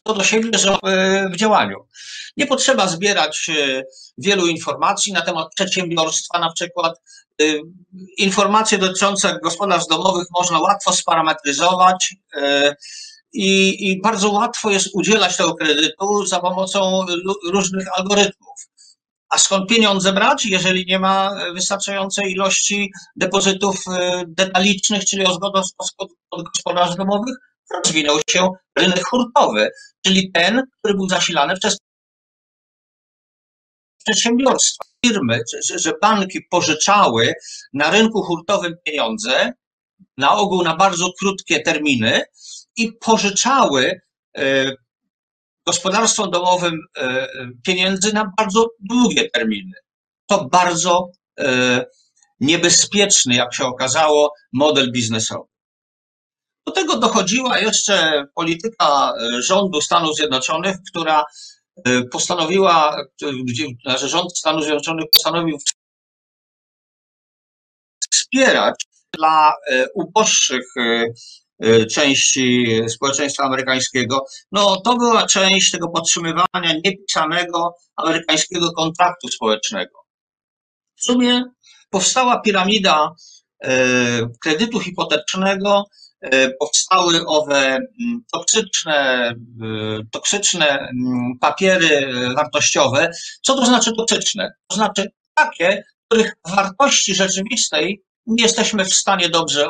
to 0.05 0.15
do 0.15 0.25
siebie, 0.25 0.59
że 0.59 0.77
e, 0.83 1.29
w 1.29 1.37
działaniu. 1.37 1.87
Nie 2.37 2.47
potrzeba 2.47 2.89
zbierać 2.89 3.49
e, 3.49 3.83
wielu 4.21 4.47
informacji 4.47 5.13
na 5.13 5.21
temat 5.21 5.49
przedsiębiorstwa, 5.55 6.39
na 6.39 6.53
przykład 6.53 7.01
e, 7.43 7.45
informacje 8.19 8.79
dotyczące 8.79 9.39
gospodarstw 9.43 9.91
domowych 9.91 10.27
można 10.31 10.61
łatwo 10.61 10.93
sparametryzować 10.93 12.15
i, 13.33 13.91
i 13.91 14.01
bardzo 14.01 14.31
łatwo 14.31 14.71
jest 14.71 14.89
udzielać 14.95 15.37
tego 15.37 15.55
kredytu 15.55 16.27
za 16.27 16.41
pomocą 16.41 17.07
różnych 17.51 17.99
algorytmów. 17.99 18.69
A 19.29 19.39
skąd 19.39 19.69
pieniądze 19.69 20.13
brać, 20.13 20.45
jeżeli 20.45 20.87
nie 20.87 20.99
ma 20.99 21.31
wystarczającej 21.55 22.33
ilości 22.33 22.93
depozytów 23.17 23.77
y, 23.77 24.25
detalicznych, 24.29 25.05
czyli 25.05 25.27
od 25.27 25.41
gospodarstw 26.31 26.97
domowych? 26.97 27.35
Rozwinął 27.85 28.19
się 28.31 28.49
rynek 28.79 29.05
hurtowy, 29.05 29.71
czyli 30.07 30.33
ten, 30.33 30.63
który 30.79 30.95
był 30.95 31.09
zasilany 31.09 31.57
przez 31.57 31.79
przedsiębiorstwa, 34.05 34.85
firmy, 35.07 35.41
że 35.77 35.93
banki 36.03 36.41
pożyczały 36.51 37.33
na 37.73 37.91
rynku 37.91 38.23
hurtowym 38.23 38.75
pieniądze, 38.85 39.53
na 40.17 40.33
ogół 40.33 40.63
na 40.63 40.77
bardzo 40.77 41.13
krótkie 41.21 41.61
terminy, 41.61 42.23
i 42.77 42.93
pożyczały 42.93 44.01
e, 44.37 44.73
gospodarstwom 45.67 46.31
domowym 46.31 46.79
e, 46.97 47.29
pieniędzy 47.67 48.13
na 48.13 48.33
bardzo 48.39 48.67
długie 48.81 49.31
terminy. 49.31 49.73
To 50.27 50.45
bardzo 50.45 51.11
niebezpieczny, 52.41 53.35
jak 53.35 53.55
się 53.55 53.65
okazało, 53.65 54.35
model 54.53 54.93
biznesowy. 54.93 55.49
Do 56.67 56.73
tego 56.73 56.99
dochodziła 56.99 57.59
jeszcze 57.59 58.25
polityka 58.35 59.13
rządu 59.39 59.81
Stanów 59.81 60.17
Zjednoczonych, 60.17 60.77
która 60.91 61.25
postanowiła, 62.13 62.97
gdzie 63.45 63.67
znaczy 63.85 64.09
rząd 64.09 64.39
Stanów 64.39 64.65
Zjednoczonych 64.65 65.11
postanowił 65.13 65.59
wspierać 68.11 68.87
dla 69.13 69.53
uboższych 69.95 70.67
części 71.91 72.67
społeczeństwa 72.89 73.45
amerykańskiego, 73.45 74.25
no 74.53 74.81
to 74.81 74.97
była 74.97 75.27
część 75.27 75.71
tego 75.71 75.89
podtrzymywania 75.89 76.73
niepisanego 76.85 77.75
amerykańskiego 77.97 78.73
kontraktu 78.73 79.29
społecznego. 79.29 79.99
W 80.97 81.03
sumie 81.03 81.45
powstała 81.91 82.41
piramida 82.41 83.15
kredytu 84.41 84.81
hipotecznego, 84.81 85.85
powstały 86.61 87.27
owe 87.27 87.67
mm, 87.67 88.25
toksyczne, 88.33 89.33
toksyczne 90.13 90.79
mm, 90.79 91.39
papiery 91.41 92.13
wartościowe. 92.37 93.11
Co 93.43 93.55
to 93.55 93.67
znaczy 93.67 93.91
toksyczne? 93.97 94.53
To 94.69 94.77
znaczy 94.77 95.11
takie, 95.35 95.83
których 96.09 96.35
wartości 96.47 97.15
rzeczywistej 97.15 98.03
nie 98.27 98.43
jesteśmy 98.43 98.85
w 98.85 98.95
stanie 98.95 99.29
dobrze 99.29 99.69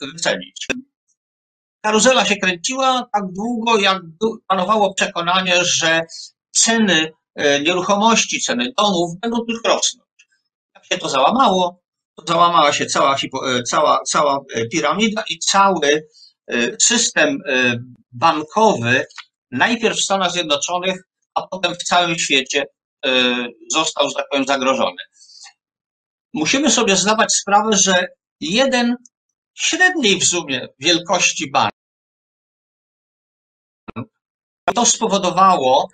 wycenić. 0.00 0.66
Karuzela 1.84 2.24
się 2.24 2.36
kręciła 2.36 3.08
tak 3.12 3.24
długo, 3.32 3.78
jak 3.78 4.02
panowało 4.48 4.94
przekonanie, 4.94 5.64
że 5.64 6.00
ceny 6.50 7.12
e, 7.34 7.60
nieruchomości, 7.60 8.40
ceny 8.40 8.72
domów 8.78 9.20
będą 9.20 9.44
tylko 9.44 9.68
rosnąć. 9.68 10.28
Jak 10.74 10.84
się 10.84 10.98
to 10.98 11.08
załamało, 11.08 11.82
załamała 12.24 12.72
się 12.72 12.86
cała, 12.86 13.14
e, 13.14 13.62
cała, 13.62 14.02
cała 14.02 14.40
e, 14.54 14.68
piramida 14.68 15.24
i 15.28 15.38
cały 15.38 16.06
system 16.82 17.38
bankowy, 18.12 19.06
najpierw 19.50 19.98
w 19.98 20.02
Stanach 20.04 20.32
Zjednoczonych, 20.32 21.02
a 21.34 21.46
potem 21.46 21.74
w 21.74 21.82
całym 21.82 22.18
świecie 22.18 22.64
został, 23.70 24.08
że 24.08 24.14
tak 24.14 24.26
powiem, 24.30 24.46
zagrożony. 24.46 24.96
Musimy 26.34 26.70
sobie 26.70 26.96
zdawać 26.96 27.34
sprawę, 27.34 27.76
że 27.76 28.06
jeden 28.40 28.96
średniej 29.54 30.20
w 30.20 30.24
sumie 30.24 30.68
wielkości 30.78 31.50
bank. 31.50 31.72
To 34.74 34.86
spowodowało 34.86 35.88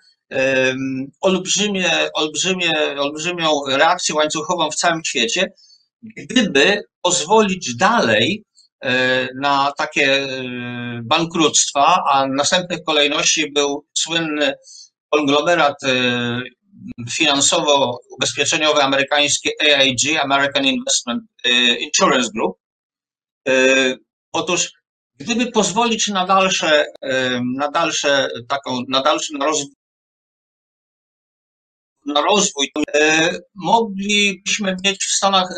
olbrzymie, 1.21 2.11
olbrzymie, 2.15 2.73
olbrzymią 2.99 3.61
reakcję 3.67 4.15
łańcuchową 4.15 4.71
w 4.71 4.77
całym 4.77 5.05
świecie, 5.05 5.53
gdyby 6.03 6.83
pozwolić 7.03 7.77
dalej 7.77 8.45
e, 8.85 9.29
na 9.35 9.73
takie 9.77 10.23
e, 10.23 10.29
bankructwa, 11.05 12.05
a 12.11 12.27
następnych 12.27 12.79
kolejności 12.87 13.53
był 13.53 13.87
słynny 13.99 14.55
konglomerat 15.11 15.85
e, 15.85 16.43
finansowo-ubezpieczeniowy 17.11 18.83
amerykański 18.83 19.49
AIG, 19.61 20.01
American 20.23 20.65
Investment 20.67 21.23
Insurance 21.81 22.31
Group, 22.35 22.57
otóż, 24.33 24.73
gdyby 25.19 25.53
pozwolić 25.53 26.09
na 26.09 26.27
dalsze, 26.27 26.85
na 27.59 27.71
dalsze 27.71 28.29
taką, 28.49 28.83
na 28.89 29.03
dalszy 29.03 29.33
rozwój, 29.41 29.75
na 32.07 32.21
rozwój, 32.21 32.73
e, 32.95 33.31
moglibyśmy 33.55 34.77
mieć 34.85 35.05
w 35.05 35.13
Stanach, 35.13 35.49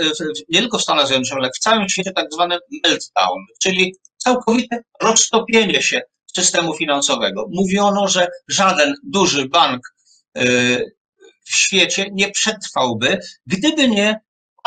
nie 0.49 0.61
tylko 0.61 0.79
w 0.79 0.83
Stanach 0.83 1.07
Zjednoczonych, 1.07 1.43
ale 1.43 1.51
w 1.57 1.59
całym 1.59 1.89
świecie 1.89 2.13
tak 2.13 2.27
zwany 2.33 2.59
meltdown, 2.85 3.39
czyli 3.63 3.95
całkowite 4.17 4.83
roztopienie 5.03 5.83
się 5.83 6.03
systemu 6.37 6.77
finansowego. 6.77 7.47
Mówiono, 7.53 8.09
że 8.09 8.29
żaden 8.49 8.95
duży 9.05 9.49
bank 9.49 9.81
w 11.45 11.55
świecie 11.57 12.07
nie 12.13 12.31
przetrwałby, 12.31 13.19
gdyby 13.47 13.89
nie, 13.89 14.21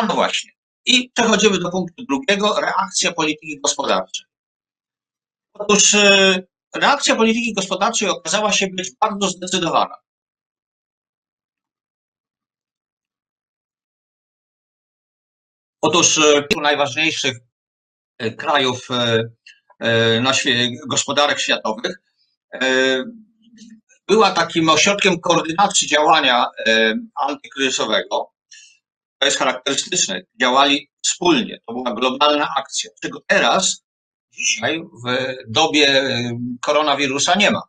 no 0.08 0.14
właśnie, 0.14 0.52
i 0.86 1.12
przechodzimy 1.14 1.60
do 1.60 1.72
punktu 1.72 2.04
drugiego, 2.10 2.60
reakcja 2.62 3.14
polityki 3.14 3.60
gospodarczej. 3.62 4.26
Otóż 5.54 5.94
e, 5.94 6.44
reakcja 6.76 7.16
polityki 7.16 7.54
gospodarczej 7.54 8.10
okazała 8.10 8.52
się 8.52 8.68
być 8.68 8.92
bardzo 9.02 9.28
zdecydowana. 9.30 9.96
Otóż 15.88 16.18
e, 16.18 16.44
kilku 16.44 16.62
najważniejszych 16.62 17.38
e, 18.18 18.32
krajów 18.32 18.88
na 20.22 20.34
świecie, 20.34 20.70
gospodarek 20.88 21.40
światowych 21.40 21.98
była 24.08 24.32
takim 24.32 24.70
ośrodkiem 24.70 25.20
koordynacji 25.20 25.88
działania 25.88 26.46
antykryzysowego 27.28 28.32
to 29.20 29.26
jest 29.26 29.38
charakterystyczne, 29.38 30.22
działali 30.42 30.90
wspólnie, 31.04 31.60
to 31.68 31.74
była 31.74 31.94
globalna 31.94 32.48
akcja, 32.58 32.92
czego 33.02 33.20
teraz, 33.28 33.84
dzisiaj, 34.32 34.84
w 35.06 35.36
dobie 35.48 36.04
koronawirusa 36.62 37.36
nie 37.36 37.52
ma. 37.52 37.62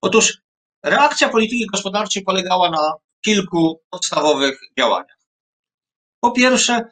Otóż 0.00 0.38
reakcja 0.82 1.28
polityki 1.28 1.66
gospodarczej 1.66 2.22
polegała 2.22 2.70
na 2.70 2.92
kilku 3.24 3.82
podstawowych 3.90 4.60
działaniach. 4.78 5.18
Po 6.20 6.30
pierwsze, 6.30 6.84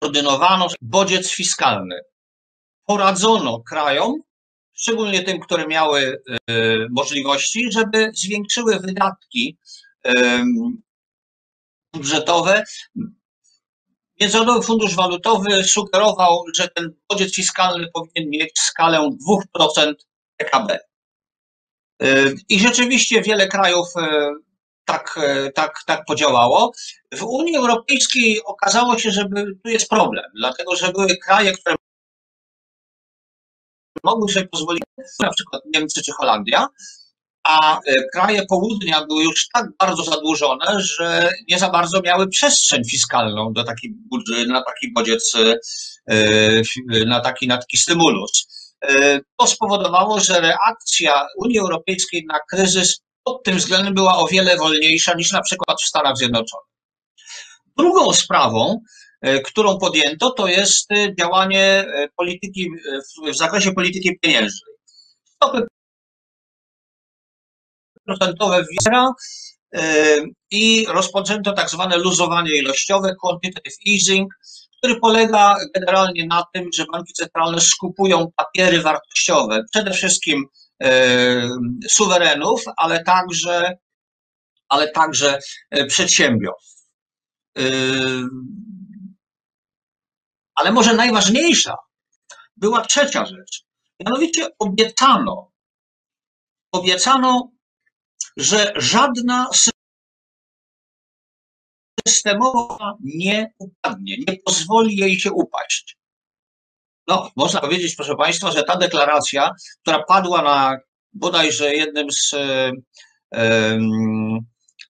zaordynowano 0.00 0.68
bodziec 0.80 1.30
fiskalny. 1.30 2.00
Poradzono 2.86 3.60
krajom, 3.60 4.22
szczególnie 4.72 5.22
tym, 5.22 5.40
które 5.40 5.66
miały 5.66 6.22
e, 6.48 6.76
możliwości, 6.90 7.72
żeby 7.72 8.10
zwiększyły 8.14 8.80
wydatki 8.80 9.58
budżetowe. 11.92 12.64
Międzynarodowy 14.20 14.66
Fundusz 14.66 14.94
Walutowy 14.94 15.64
sugerował, 15.64 16.44
że 16.56 16.68
ten 16.68 16.94
budżet 17.08 17.34
fiskalny 17.34 17.86
powinien 17.92 18.30
mieć 18.30 18.58
skalę 18.58 19.10
2% 19.54 19.94
PKB. 20.36 20.78
E, 22.02 22.32
I 22.48 22.60
rzeczywiście 22.60 23.22
wiele 23.22 23.48
krajów 23.48 23.86
e, 23.96 24.30
tak, 24.84 25.18
tak, 25.54 25.74
tak 25.86 26.04
podziałało. 26.04 26.72
W 27.14 27.22
Unii 27.22 27.56
Europejskiej 27.56 28.42
okazało 28.44 28.98
się, 28.98 29.10
że 29.10 29.28
tu 29.64 29.70
jest 29.70 29.88
problem, 29.88 30.24
dlatego 30.34 30.76
że 30.76 30.92
były 30.92 31.16
kraje, 31.16 31.52
które 31.52 31.76
mogły 34.04 34.32
sobie 34.32 34.48
pozwolić, 34.48 34.82
na 35.20 35.30
przykład 35.30 35.62
Niemcy 35.74 36.02
czy 36.02 36.12
Holandia, 36.12 36.68
a 37.44 37.80
e, 37.86 38.02
kraje 38.12 38.46
południa 38.46 39.06
były 39.06 39.24
już 39.24 39.48
tak 39.54 39.66
bardzo 39.78 40.04
zadłużone, 40.04 40.80
że 40.80 41.32
nie 41.48 41.58
za 41.58 41.70
bardzo 41.70 42.00
miały 42.02 42.28
przestrzeń 42.28 42.84
fiskalną 42.84 43.52
do 43.52 43.64
taki, 43.64 43.94
na 44.48 44.62
taki 44.62 44.92
bodziec, 44.92 45.34
e, 45.34 45.58
e, 46.06 47.04
na 47.06 47.20
taki, 47.20 47.46
na 47.46 47.58
taki 47.58 47.76
stymulus. 47.76 48.60
To 49.38 49.46
spowodowało, 49.46 50.20
że 50.20 50.40
reakcja 50.40 51.26
Unii 51.36 51.58
Europejskiej 51.58 52.26
na 52.28 52.40
kryzys 52.50 53.00
pod 53.24 53.42
tym 53.44 53.56
względem 53.56 53.94
była 53.94 54.18
o 54.18 54.26
wiele 54.26 54.56
wolniejsza 54.56 55.14
niż 55.14 55.32
na 55.32 55.42
przykład 55.42 55.82
w 55.82 55.86
Stanach 55.86 56.16
Zjednoczonych. 56.16 56.70
Drugą 57.76 58.12
sprawą 58.12 58.80
E, 59.20 59.40
którą 59.40 59.78
podjęto, 59.78 60.30
to 60.30 60.46
jest 60.46 60.92
e, 60.92 61.14
działanie 61.16 61.64
e, 61.64 62.08
polityki 62.16 62.70
w 63.32 63.36
zakresie 63.36 63.72
polityki 63.72 64.18
pieniężnej. 64.18 64.74
Stopy 65.24 65.66
procentowe 68.04 68.64
wiera 68.70 69.12
i 70.50 70.86
rozpoczęto 70.88 71.52
tak 71.52 71.70
zwane 71.70 71.96
luzowanie 71.98 72.56
ilościowe, 72.58 73.14
quantitative 73.22 73.74
easing, 73.88 74.34
który 74.78 75.00
polega 75.00 75.56
generalnie 75.74 76.26
na 76.26 76.44
tym, 76.54 76.68
że 76.74 76.84
banki 76.92 77.12
centralne 77.12 77.60
skupują 77.60 78.30
papiery 78.36 78.82
wartościowe, 78.82 79.64
przede 79.72 79.90
wszystkim 79.90 80.44
suwerenów, 81.88 82.64
ale 82.76 83.04
także, 83.04 83.78
ale 84.68 84.90
także 84.90 85.38
przedsiębiorstw. 85.88 86.90
Ale 90.54 90.72
może 90.72 90.94
najważniejsza 90.94 91.76
była 92.56 92.84
trzecia 92.86 93.26
rzecz. 93.26 93.64
Mianowicie 94.00 94.48
obiecano, 94.58 95.52
obiecano, 96.72 97.50
że 98.36 98.72
żadna 98.76 99.50
systemowa 102.08 102.96
nie 103.00 103.52
upadnie, 103.58 104.16
nie 104.28 104.36
pozwoli 104.44 104.96
jej 104.96 105.20
się 105.20 105.32
upaść. 105.32 105.99
No, 107.06 107.30
można 107.36 107.60
powiedzieć, 107.60 107.96
proszę 107.96 108.16
Państwa, 108.16 108.50
że 108.50 108.62
ta 108.62 108.76
deklaracja, 108.76 109.50
która 109.82 110.02
padła 110.02 110.42
na 110.42 110.76
bodajże 111.12 111.74
jednym 111.74 112.10
z 112.10 112.34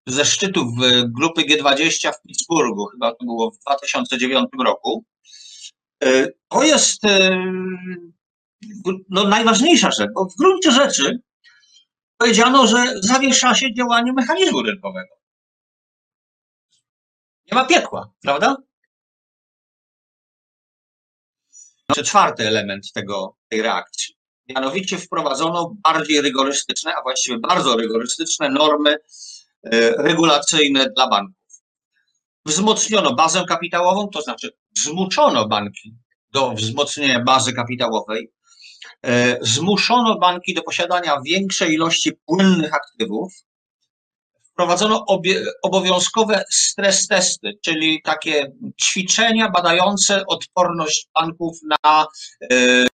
ze 0.07 0.25
szczytu 0.25 0.73
grupy 1.05 1.43
G20 1.43 2.13
w 2.13 2.23
Pittsburghu, 2.23 2.87
chyba 2.87 3.11
to 3.11 3.25
było 3.25 3.51
w 3.51 3.59
2009 3.59 4.49
roku. 4.65 5.05
To 6.49 6.63
jest 6.63 7.03
no, 9.09 9.25
najważniejsza 9.25 9.91
rzecz, 9.91 10.11
bo 10.15 10.25
w 10.25 10.37
gruncie 10.37 10.73
rzeczy 10.73 11.21
powiedziano, 12.17 12.67
że 12.67 12.95
zawiesza 13.01 13.55
się 13.55 13.75
działanie 13.75 14.13
mechanizmu 14.13 14.63
rynkowego. 14.63 15.15
Nie 17.47 17.55
ma 17.55 17.65
piekła, 17.65 18.13
prawda? 18.23 18.57
Czwarty 21.93 22.49
element 22.49 22.93
tego, 22.93 23.37
tej 23.49 23.63
reakcji. 23.63 24.15
Mianowicie 24.49 24.99
wprowadzono 24.99 25.75
bardziej 25.83 26.21
rygorystyczne, 26.21 26.95
a 26.95 27.03
właściwie 27.03 27.39
bardzo 27.39 27.77
rygorystyczne 27.77 28.49
normy 28.49 28.97
e, 29.63 29.91
regulacyjne 29.91 30.91
dla 30.97 31.09
banków. 31.09 31.35
Wzmocniono 32.47 33.15
bazę 33.15 33.45
kapitałową, 33.49 34.09
to 34.09 34.23
znaczy 34.23 34.51
zmuszono 34.79 35.49
banki 35.49 35.95
do 36.33 36.51
wzmocnienia 36.51 37.21
bazy 37.25 37.53
kapitałowej, 37.53 38.33
e, 39.07 39.39
zmuszono 39.41 40.19
banki 40.19 40.55
do 40.55 40.63
posiadania 40.63 41.21
większej 41.27 41.75
ilości 41.75 42.13
płynnych 42.27 42.75
aktywów, 42.75 43.33
wprowadzono 44.61 45.05
obie, 45.07 45.45
obowiązkowe 45.63 46.45
stres 46.51 47.07
testy, 47.09 47.59
czyli 47.65 48.03
takie 48.03 48.53
ćwiczenia 48.83 49.49
badające 49.49 50.27
odporność 50.27 51.09
banków 51.15 51.59
na 51.85 52.07
e, 52.53 52.87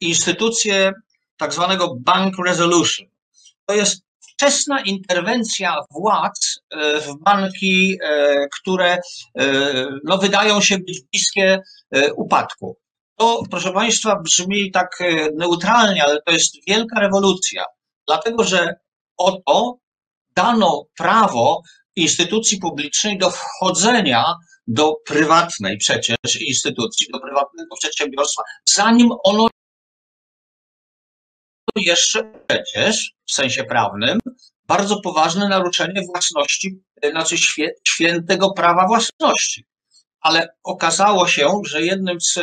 instytucje 0.00 0.92
tak 1.36 1.54
zwanego 1.54 1.96
bank 2.00 2.34
resolution. 2.46 3.06
To 3.66 3.74
jest 3.74 4.02
wczesna 4.20 4.80
interwencja 4.80 5.76
władz 5.90 6.60
w 7.06 7.22
banki, 7.24 7.98
które 8.60 8.98
no, 10.04 10.18
wydają 10.18 10.60
się 10.60 10.78
być 10.78 11.00
bliskie 11.12 11.62
upadku. 12.16 12.76
To, 13.18 13.42
proszę 13.50 13.72
Państwa, 13.72 14.16
brzmi 14.22 14.70
tak 14.70 14.98
neutralnie, 15.34 16.04
ale 16.04 16.22
to 16.22 16.32
jest 16.32 16.54
wielka 16.68 17.00
rewolucja, 17.00 17.64
dlatego 18.06 18.44
że 18.44 18.74
oto 19.16 19.78
dano 20.36 20.84
prawo 20.96 21.62
instytucji 21.96 22.58
publicznej 22.58 23.18
do 23.18 23.30
wchodzenia 23.30 24.34
do 24.66 24.94
prywatnej 25.06 25.78
przecież 25.78 26.40
instytucji, 26.40 27.06
do 27.12 27.20
prywatnego 27.20 27.76
przedsiębiorstwa, 27.76 28.42
zanim 28.68 29.08
ono 29.24 29.48
jeszcze 31.76 32.32
przecież 32.48 33.12
w 33.26 33.32
sensie 33.32 33.64
prawnym 33.64 34.18
bardzo 34.66 35.00
poważne 35.00 35.48
naruszenie 35.48 36.02
własności, 36.06 36.82
znaczy 37.10 37.36
świętego 37.88 38.52
prawa 38.52 38.86
własności. 38.86 39.64
Ale 40.20 40.48
okazało 40.64 41.28
się, 41.28 41.60
że 41.66 41.82
jednym 41.82 42.20
z, 42.20 42.38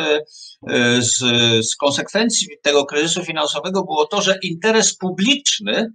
z, 0.98 1.18
z 1.66 1.76
konsekwencji 1.76 2.48
tego 2.62 2.84
kryzysu 2.84 3.24
finansowego 3.24 3.84
było 3.84 4.06
to, 4.06 4.22
że 4.22 4.38
interes 4.42 4.96
publiczny 4.96 5.92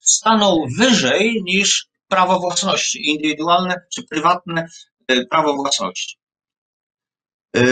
stanął 0.00 0.66
wyżej 0.78 1.42
niż 1.44 1.88
prawo 2.08 2.40
własności, 2.40 3.10
indywidualne 3.10 3.74
czy 3.94 4.02
prywatne 4.02 4.66
e, 5.08 5.26
prawo 5.26 5.54
własności. 5.54 6.18
E, 7.56 7.62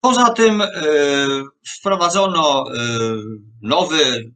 poza 0.00 0.30
tym 0.30 0.62
e, 0.62 0.68
wprowadzono 1.66 2.64
nowy, 3.62 4.32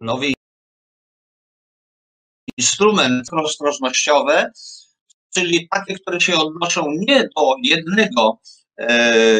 nowy 0.00 0.32
instrument 2.56 3.28
ostrożnościowy, 3.32 4.50
czyli 5.34 5.68
takie, 5.68 5.94
które 5.94 6.20
się 6.20 6.34
odnoszą 6.36 6.86
nie 6.90 7.22
do 7.22 7.54
jednego, 7.62 8.40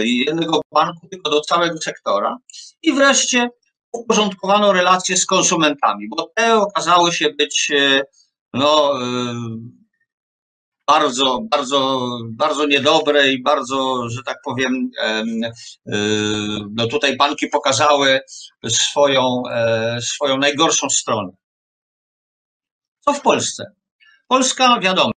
jednego 0.02 0.60
banku, 0.74 1.08
tylko 1.08 1.30
do 1.30 1.40
całego 1.40 1.78
sektora. 1.78 2.36
I 2.82 2.92
wreszcie 2.92 3.48
uporządkowano 3.92 4.72
relacje 4.72 5.16
z 5.16 5.26
konsumentami, 5.26 6.08
bo 6.08 6.30
te 6.34 6.56
okazały 6.56 7.12
się 7.12 7.30
być 7.30 7.72
no, 8.54 8.92
bardzo, 10.86 11.40
bardzo, 11.50 12.08
bardzo 12.30 12.66
niedobre 12.66 13.32
i 13.32 13.42
bardzo, 13.42 14.08
że 14.08 14.22
tak 14.26 14.36
powiem, 14.44 14.90
no 16.70 16.86
tutaj 16.86 17.16
banki 17.16 17.48
pokazały 17.48 18.20
swoją, 18.68 19.42
e, 19.50 19.98
swoją 20.00 20.38
najgorszą 20.38 20.90
stronę. 20.90 21.32
Co 23.00 23.12
w 23.12 23.20
Polsce? 23.20 23.64
Polska, 24.28 24.80
wiadomo, 24.80 25.12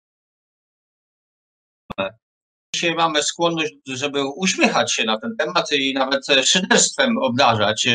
Dzisiaj 2.78 2.94
mamy 2.94 3.22
skłonność, 3.22 3.72
żeby 3.86 4.24
uśmiechać 4.36 4.92
się 4.92 5.04
na 5.04 5.20
ten 5.20 5.36
temat 5.36 5.72
i 5.72 5.94
nawet 5.94 6.26
szyderstwem 6.44 7.18
obdarzać. 7.18 7.88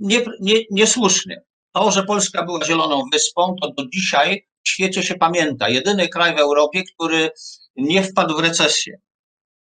Nie, 0.00 0.20
nie, 0.40 0.54
niesłusznie. 0.70 1.42
To, 1.72 1.90
że 1.90 2.02
Polska 2.02 2.42
była 2.42 2.64
zieloną 2.64 3.02
wyspą, 3.12 3.56
to 3.62 3.72
do 3.72 3.84
dzisiaj 3.92 4.46
w 4.64 4.68
świecie 4.68 5.02
się 5.02 5.14
pamięta. 5.14 5.68
Jedyny 5.68 6.08
kraj 6.08 6.36
w 6.36 6.38
Europie, 6.38 6.82
który 6.94 7.30
nie 7.76 8.02
wpadł 8.02 8.36
w 8.36 8.40
recesję. 8.40 8.96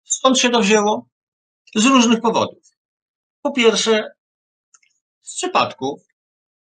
Skąd 0.04 0.38
się 0.38 0.50
to 0.50 0.60
wzięło? 0.60 1.08
Z 1.74 1.84
różnych 1.84 2.20
powodów. 2.20 2.62
Po 3.42 3.52
pierwsze, 3.52 4.10
z 5.22 5.36
przypadków. 5.36 6.00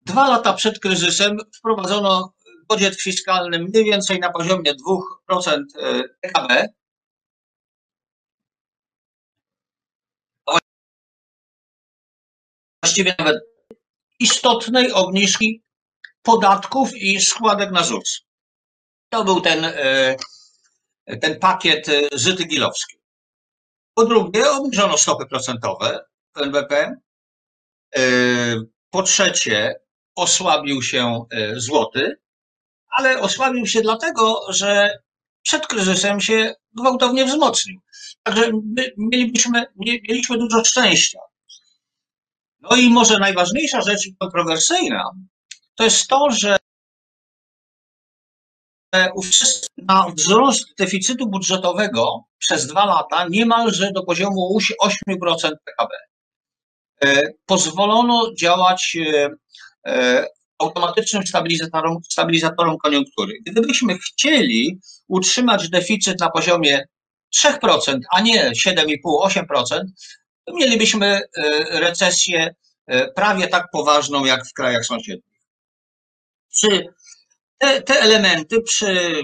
Dwa 0.06 0.30
lata 0.30 0.54
przed 0.54 0.80
kryzysem 0.80 1.38
wprowadzono 1.58 2.34
budżet 2.70 3.02
fiskalny 3.02 3.60
mniej 3.60 3.86
więcej 3.86 4.20
na 4.20 4.32
poziomie 4.32 4.74
2% 5.40 5.64
PKB. 6.22 6.79
Właściwie 12.90 13.16
nawet 13.20 13.44
istotnej 14.20 14.92
obniżki 14.92 15.64
podatków 16.22 16.96
i 16.96 17.22
składek 17.22 17.72
na 17.72 17.84
ZUS. 17.84 18.22
To 19.10 19.24
był 19.24 19.42
ten, 19.42 19.66
e, 19.66 20.16
ten 21.22 21.40
pakiet 21.40 21.90
e, 21.90 22.02
Żytygilowski. 22.14 22.98
Po 23.94 24.06
drugie, 24.06 24.52
obniżono 24.52 24.98
stopy 24.98 25.26
procentowe 25.26 26.06
w 26.36 26.42
NBP. 26.42 26.96
E, 27.96 28.02
po 28.90 29.04
trzecie, 29.04 29.80
osłabił 30.16 30.82
się 30.82 31.26
złoty, 31.54 32.20
ale 32.90 33.20
osłabił 33.20 33.68
się 33.68 33.82
dlatego, 33.82 34.42
że 34.50 35.00
przed 35.42 35.68
kryzysem 35.68 36.22
się 36.22 36.56
gwałtownie 36.74 37.26
wzmocnił. 37.26 37.82
Także 38.24 38.52
mielibyśmy, 38.98 39.66
mieliśmy 39.78 40.38
dużo 40.38 40.66
szczęścia. 40.66 41.20
No 42.62 42.76
i 42.76 42.90
może 42.90 43.18
najważniejsza 43.18 43.82
rzecz 43.82 44.02
kontrowersyjna 44.20 45.04
to 45.80 45.84
jest 45.84 46.08
to, 46.08 46.32
że 46.32 46.58
na 49.78 50.10
wzrost 50.18 50.66
deficytu 50.78 51.30
budżetowego 51.30 52.24
przez 52.38 52.68
dwa 52.68 52.86
lata 52.86 53.28
niemalże 53.30 53.92
do 53.92 54.04
poziomu 54.04 54.58
8% 55.10 55.52
PKB. 55.66 55.96
E, 57.04 57.32
pozwolono 57.46 58.34
działać 58.40 58.98
e, 59.00 59.30
e, 59.88 60.26
automatycznym 60.60 61.28
stabilizatorom, 61.28 61.98
stabilizatorom 62.10 62.78
koniunktury. 62.78 63.34
Gdybyśmy 63.46 63.98
chcieli 63.98 64.80
utrzymać 65.08 65.70
deficyt 65.70 66.20
na 66.20 66.30
poziomie 66.30 66.84
3%, 67.36 68.00
a 68.12 68.22
nie 68.22 68.52
7,5-8%, 68.52 69.46
to 69.66 69.82
mielibyśmy 70.54 71.22
recesję 71.72 72.56
prawie 73.16 73.48
tak 73.48 73.68
poważną 73.72 74.26
jak 74.26 74.48
w 74.48 74.54
krajach 74.54 74.86
sąsiednich 74.86 75.30
przy 76.52 76.86
te, 77.58 77.82
te 77.82 78.02
elementy 78.02 78.62
przy 78.62 79.22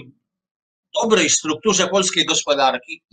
dobrej 1.01 1.30
strukturze 1.30 1.88
polskiej 1.88 2.26
gospodarki, 2.26 3.03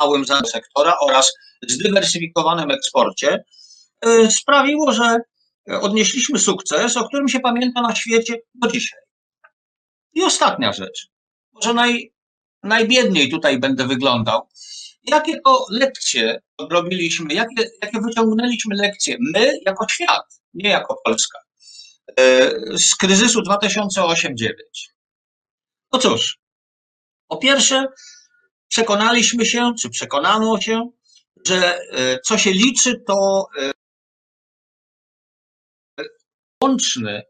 małym 0.00 0.24
sektora 0.46 0.96
oraz 1.00 1.32
zdywersyfikowanym 1.68 2.70
eksporcie, 2.70 3.44
y, 4.06 4.30
sprawiło, 4.30 4.92
że 4.92 5.16
odnieśliśmy 5.80 6.38
sukces, 6.38 6.96
o 6.96 7.08
którym 7.08 7.28
się 7.28 7.40
pamięta 7.40 7.82
na 7.82 7.94
świecie 7.94 8.34
do 8.54 8.68
dzisiaj. 8.68 9.00
I 10.14 10.22
ostatnia 10.22 10.72
rzecz, 10.72 11.08
może 11.52 11.74
naj, 11.74 12.12
najbiedniej 12.62 13.30
tutaj 13.30 13.58
będę 13.58 13.86
wyglądał. 13.86 14.48
Jakie 15.06 15.40
to 15.40 15.66
lekcje 15.70 16.40
odrobiliśmy, 16.58 17.34
jakie, 17.34 17.70
jakie 17.82 18.00
wyciągnęliśmy 18.00 18.76
lekcje 18.76 19.16
my 19.20 19.58
jako 19.66 19.88
świat, 19.88 20.40
nie 20.54 20.70
jako 20.70 20.96
Polska. 21.04 21.38
E, 22.18 22.50
z 22.78 22.96
kryzysu 22.96 23.40
2008-2009? 23.42 24.52
No 25.92 25.98
cóż, 25.98 26.38
po 27.28 27.36
pierwsze, 27.36 27.86
przekonaliśmy 28.68 29.46
się, 29.46 29.72
czy 29.80 29.90
przekonano 29.90 30.60
się, 30.60 30.90
że 31.46 31.78
e, 31.78 32.18
co 32.20 32.38
się 32.38 32.50
liczy, 32.52 33.02
to 33.06 33.46
e, 33.58 33.72
łączny 36.62 37.22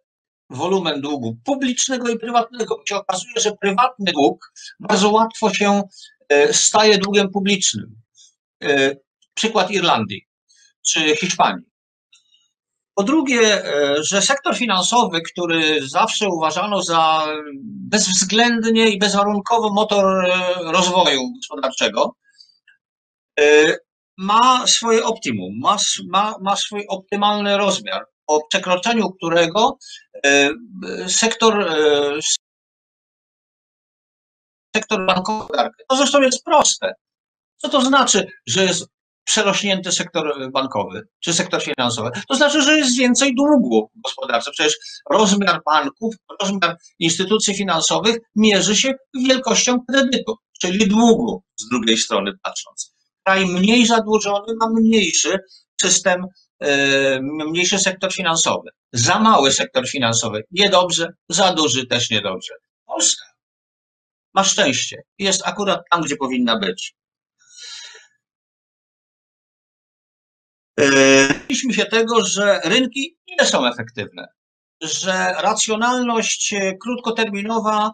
wolumen 0.50 1.00
długu 1.00 1.36
publicznego 1.44 2.08
i 2.08 2.18
prywatnego. 2.18 2.76
Bo 2.76 2.86
się 2.86 2.96
okazuje, 2.96 3.34
że 3.36 3.52
prywatny 3.52 4.12
dług 4.12 4.52
bardzo 4.80 5.10
łatwo 5.10 5.54
się 5.54 5.82
staje 6.52 6.98
długiem 6.98 7.30
publicznym. 7.30 8.02
Przykład 9.34 9.70
Irlandii 9.70 10.26
czy 10.86 11.16
Hiszpanii. 11.16 11.66
Po 12.94 13.02
drugie, 13.02 13.62
że 14.00 14.22
sektor 14.22 14.56
finansowy, 14.56 15.20
który 15.20 15.88
zawsze 15.88 16.28
uważano 16.28 16.82
za 16.82 17.26
bezwzględnie 17.64 18.88
i 18.90 18.98
bezwarunkowo 18.98 19.72
motor 19.72 20.30
rozwoju 20.64 21.20
gospodarczego, 21.34 22.16
ma 24.16 24.66
swoje 24.66 25.04
optimum, 25.04 25.58
ma, 25.58 25.76
ma, 26.08 26.34
ma 26.42 26.56
swój 26.56 26.86
optymalny 26.88 27.56
rozmiar, 27.56 28.04
po 28.26 28.46
przekroczeniu 28.46 29.10
którego 29.10 29.78
e, 30.24 30.50
sektor, 31.08 31.60
e, 31.60 32.18
sektor 34.76 35.06
bankowy, 35.06 35.54
to 35.88 35.96
zresztą 35.96 36.22
jest 36.22 36.44
proste. 36.44 36.92
Co 37.56 37.68
to 37.68 37.80
znaczy, 37.80 38.26
że 38.46 38.64
jest 38.64 38.86
przerośnięty 39.24 39.92
sektor 39.92 40.50
bankowy 40.52 41.02
czy 41.20 41.34
sektor 41.34 41.62
finansowy? 41.62 42.10
To 42.28 42.34
znaczy, 42.34 42.62
że 42.62 42.76
jest 42.78 42.96
więcej 42.98 43.34
długu 43.34 43.90
w 43.94 44.02
gospodarce. 44.02 44.50
Przecież 44.50 44.74
rozmiar 45.10 45.60
banków, 45.66 46.14
rozmiar 46.40 46.76
instytucji 46.98 47.54
finansowych 47.54 48.16
mierzy 48.36 48.76
się 48.76 48.94
wielkością 49.14 49.80
kredytu, 49.90 50.34
czyli 50.60 50.88
długu 50.88 51.42
z 51.56 51.68
drugiej 51.68 51.96
strony 51.96 52.32
patrząc 52.42 52.96
kraj 53.26 53.46
mniej 53.46 53.86
zadłużony 53.86 54.54
ma 54.60 54.68
mniejszy 54.68 55.38
system, 55.80 56.26
e, 56.60 57.20
mniejszy 57.22 57.78
sektor 57.78 58.14
finansowy. 58.14 58.70
Za 58.92 59.18
mały 59.18 59.52
sektor 59.52 59.88
finansowy 59.88 60.42
niedobrze, 60.50 61.08
za 61.28 61.52
duży 61.52 61.86
też 61.86 62.10
niedobrze. 62.10 62.54
Polska 62.86 63.25
ma 64.36 64.44
szczęście. 64.44 65.02
Jest 65.18 65.42
akurat 65.44 65.80
tam, 65.90 66.02
gdzie 66.02 66.16
powinna 66.16 66.58
być. 66.58 66.94
Mieliśmy 71.48 71.74
się 71.74 71.86
tego, 71.86 72.26
że 72.26 72.60
rynki 72.64 73.16
nie 73.40 73.46
są 73.46 73.66
efektywne, 73.66 74.28
że 74.82 75.34
racjonalność 75.38 76.54
krótkoterminowa, 76.82 77.92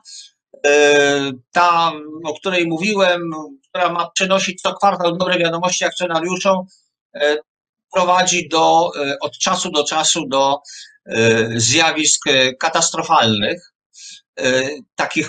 e, 0.67 1.33
ta, 1.53 1.93
o 2.25 2.35
której 2.35 2.67
mówiłem, 2.67 3.31
która 3.69 3.93
ma 3.93 4.11
przynosić 4.11 4.61
co 4.61 4.75
kwartał 4.75 5.17
dobre 5.17 5.39
wiadomości 5.39 5.85
akcjonariuszom, 5.85 6.67
e, 7.15 7.37
prowadzi 7.93 8.49
do, 8.49 8.91
e, 8.97 9.19
od 9.21 9.39
czasu 9.39 9.71
do 9.71 9.85
czasu 9.85 10.27
do 10.29 10.59
e, 11.07 11.49
zjawisk 11.61 12.25
katastrofalnych, 12.61 13.73
takich 14.95 15.29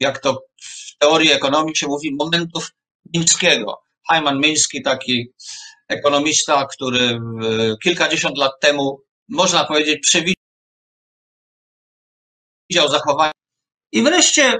jak 0.00 0.18
to 0.18 0.42
w 0.62 0.98
teorii 0.98 1.32
ekonomii 1.32 1.76
się 1.76 1.86
mówi, 1.86 2.14
momentów 2.14 2.70
Mińskiego. 3.14 3.82
Hyman 4.10 4.40
Miński, 4.40 4.82
taki 4.82 5.32
ekonomista, 5.88 6.66
który 6.66 7.20
kilkadziesiąt 7.82 8.38
lat 8.38 8.52
temu, 8.60 9.02
można 9.28 9.64
powiedzieć, 9.64 9.98
przewidział 10.02 10.36
zachowanie. 12.88 13.32
I 13.92 14.02
wreszcie, 14.02 14.58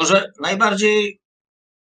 może 0.00 0.32
najbardziej 0.40 1.20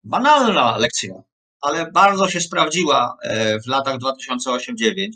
banalna 0.03 0.77
lekcja, 0.77 1.13
ale 1.61 1.91
bardzo 1.91 2.29
się 2.29 2.41
sprawdziła 2.41 3.17
e, 3.21 3.59
w 3.59 3.67
latach 3.67 3.97
2008-2009. 3.97 5.09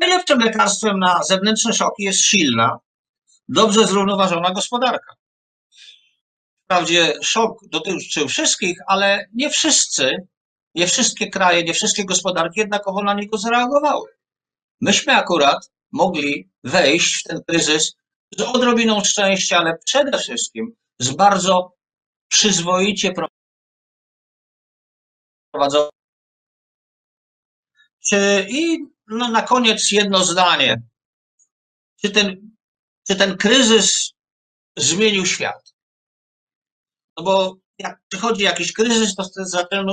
Najlepszym 0.00 0.38
lekarstwem 0.38 0.98
na 0.98 1.22
zewnętrzne 1.22 1.72
szoki 1.72 2.02
jest 2.02 2.20
silna, 2.20 2.78
dobrze 3.48 3.86
zrównoważona 3.86 4.50
gospodarka. 4.50 5.14
Wprawdzie 6.72 7.14
szok 7.22 7.68
dotyczył 7.68 8.28
wszystkich, 8.28 8.78
ale 8.86 9.28
nie 9.34 9.50
wszyscy, 9.50 10.10
nie 10.74 10.86
wszystkie 10.86 11.30
kraje, 11.30 11.64
nie 11.64 11.74
wszystkie 11.74 12.04
gospodarki 12.04 12.60
jednakowo 12.60 13.02
na 13.02 13.14
niego 13.14 13.38
zareagowały. 13.38 14.08
Myśmy 14.80 15.16
akurat 15.16 15.70
mogli 15.90 16.50
wejść 16.64 17.20
w 17.20 17.22
ten 17.22 17.40
kryzys 17.48 17.94
z 18.38 18.40
odrobiną 18.40 19.04
szczęścia, 19.04 19.58
ale 19.58 19.78
przede 19.84 20.18
wszystkim 20.18 20.76
z 20.98 21.10
bardzo 21.10 21.76
przyzwoicie 22.28 23.12
prowadzą. 25.52 25.88
Czy, 28.08 28.46
I 28.48 28.78
no, 29.06 29.28
na 29.28 29.42
koniec 29.42 29.90
jedno 29.90 30.24
zdanie. 30.24 30.82
Czy 32.00 32.10
ten, 32.10 32.50
czy 33.06 33.16
ten 33.16 33.36
kryzys 33.36 34.12
zmienił 34.76 35.26
świat? 35.26 35.71
No 37.18 37.24
bo 37.24 37.56
jak 37.78 38.00
przychodzi 38.08 38.42
jakiś 38.42 38.72
kryzys, 38.72 39.14
to 39.14 39.24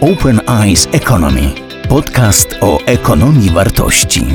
Open 0.00 0.40
Eyes 0.64 0.88
Economy. 0.92 1.54
Podcast 1.88 2.56
o 2.60 2.78
ekonomii 2.86 3.50
wartości. 3.50 4.26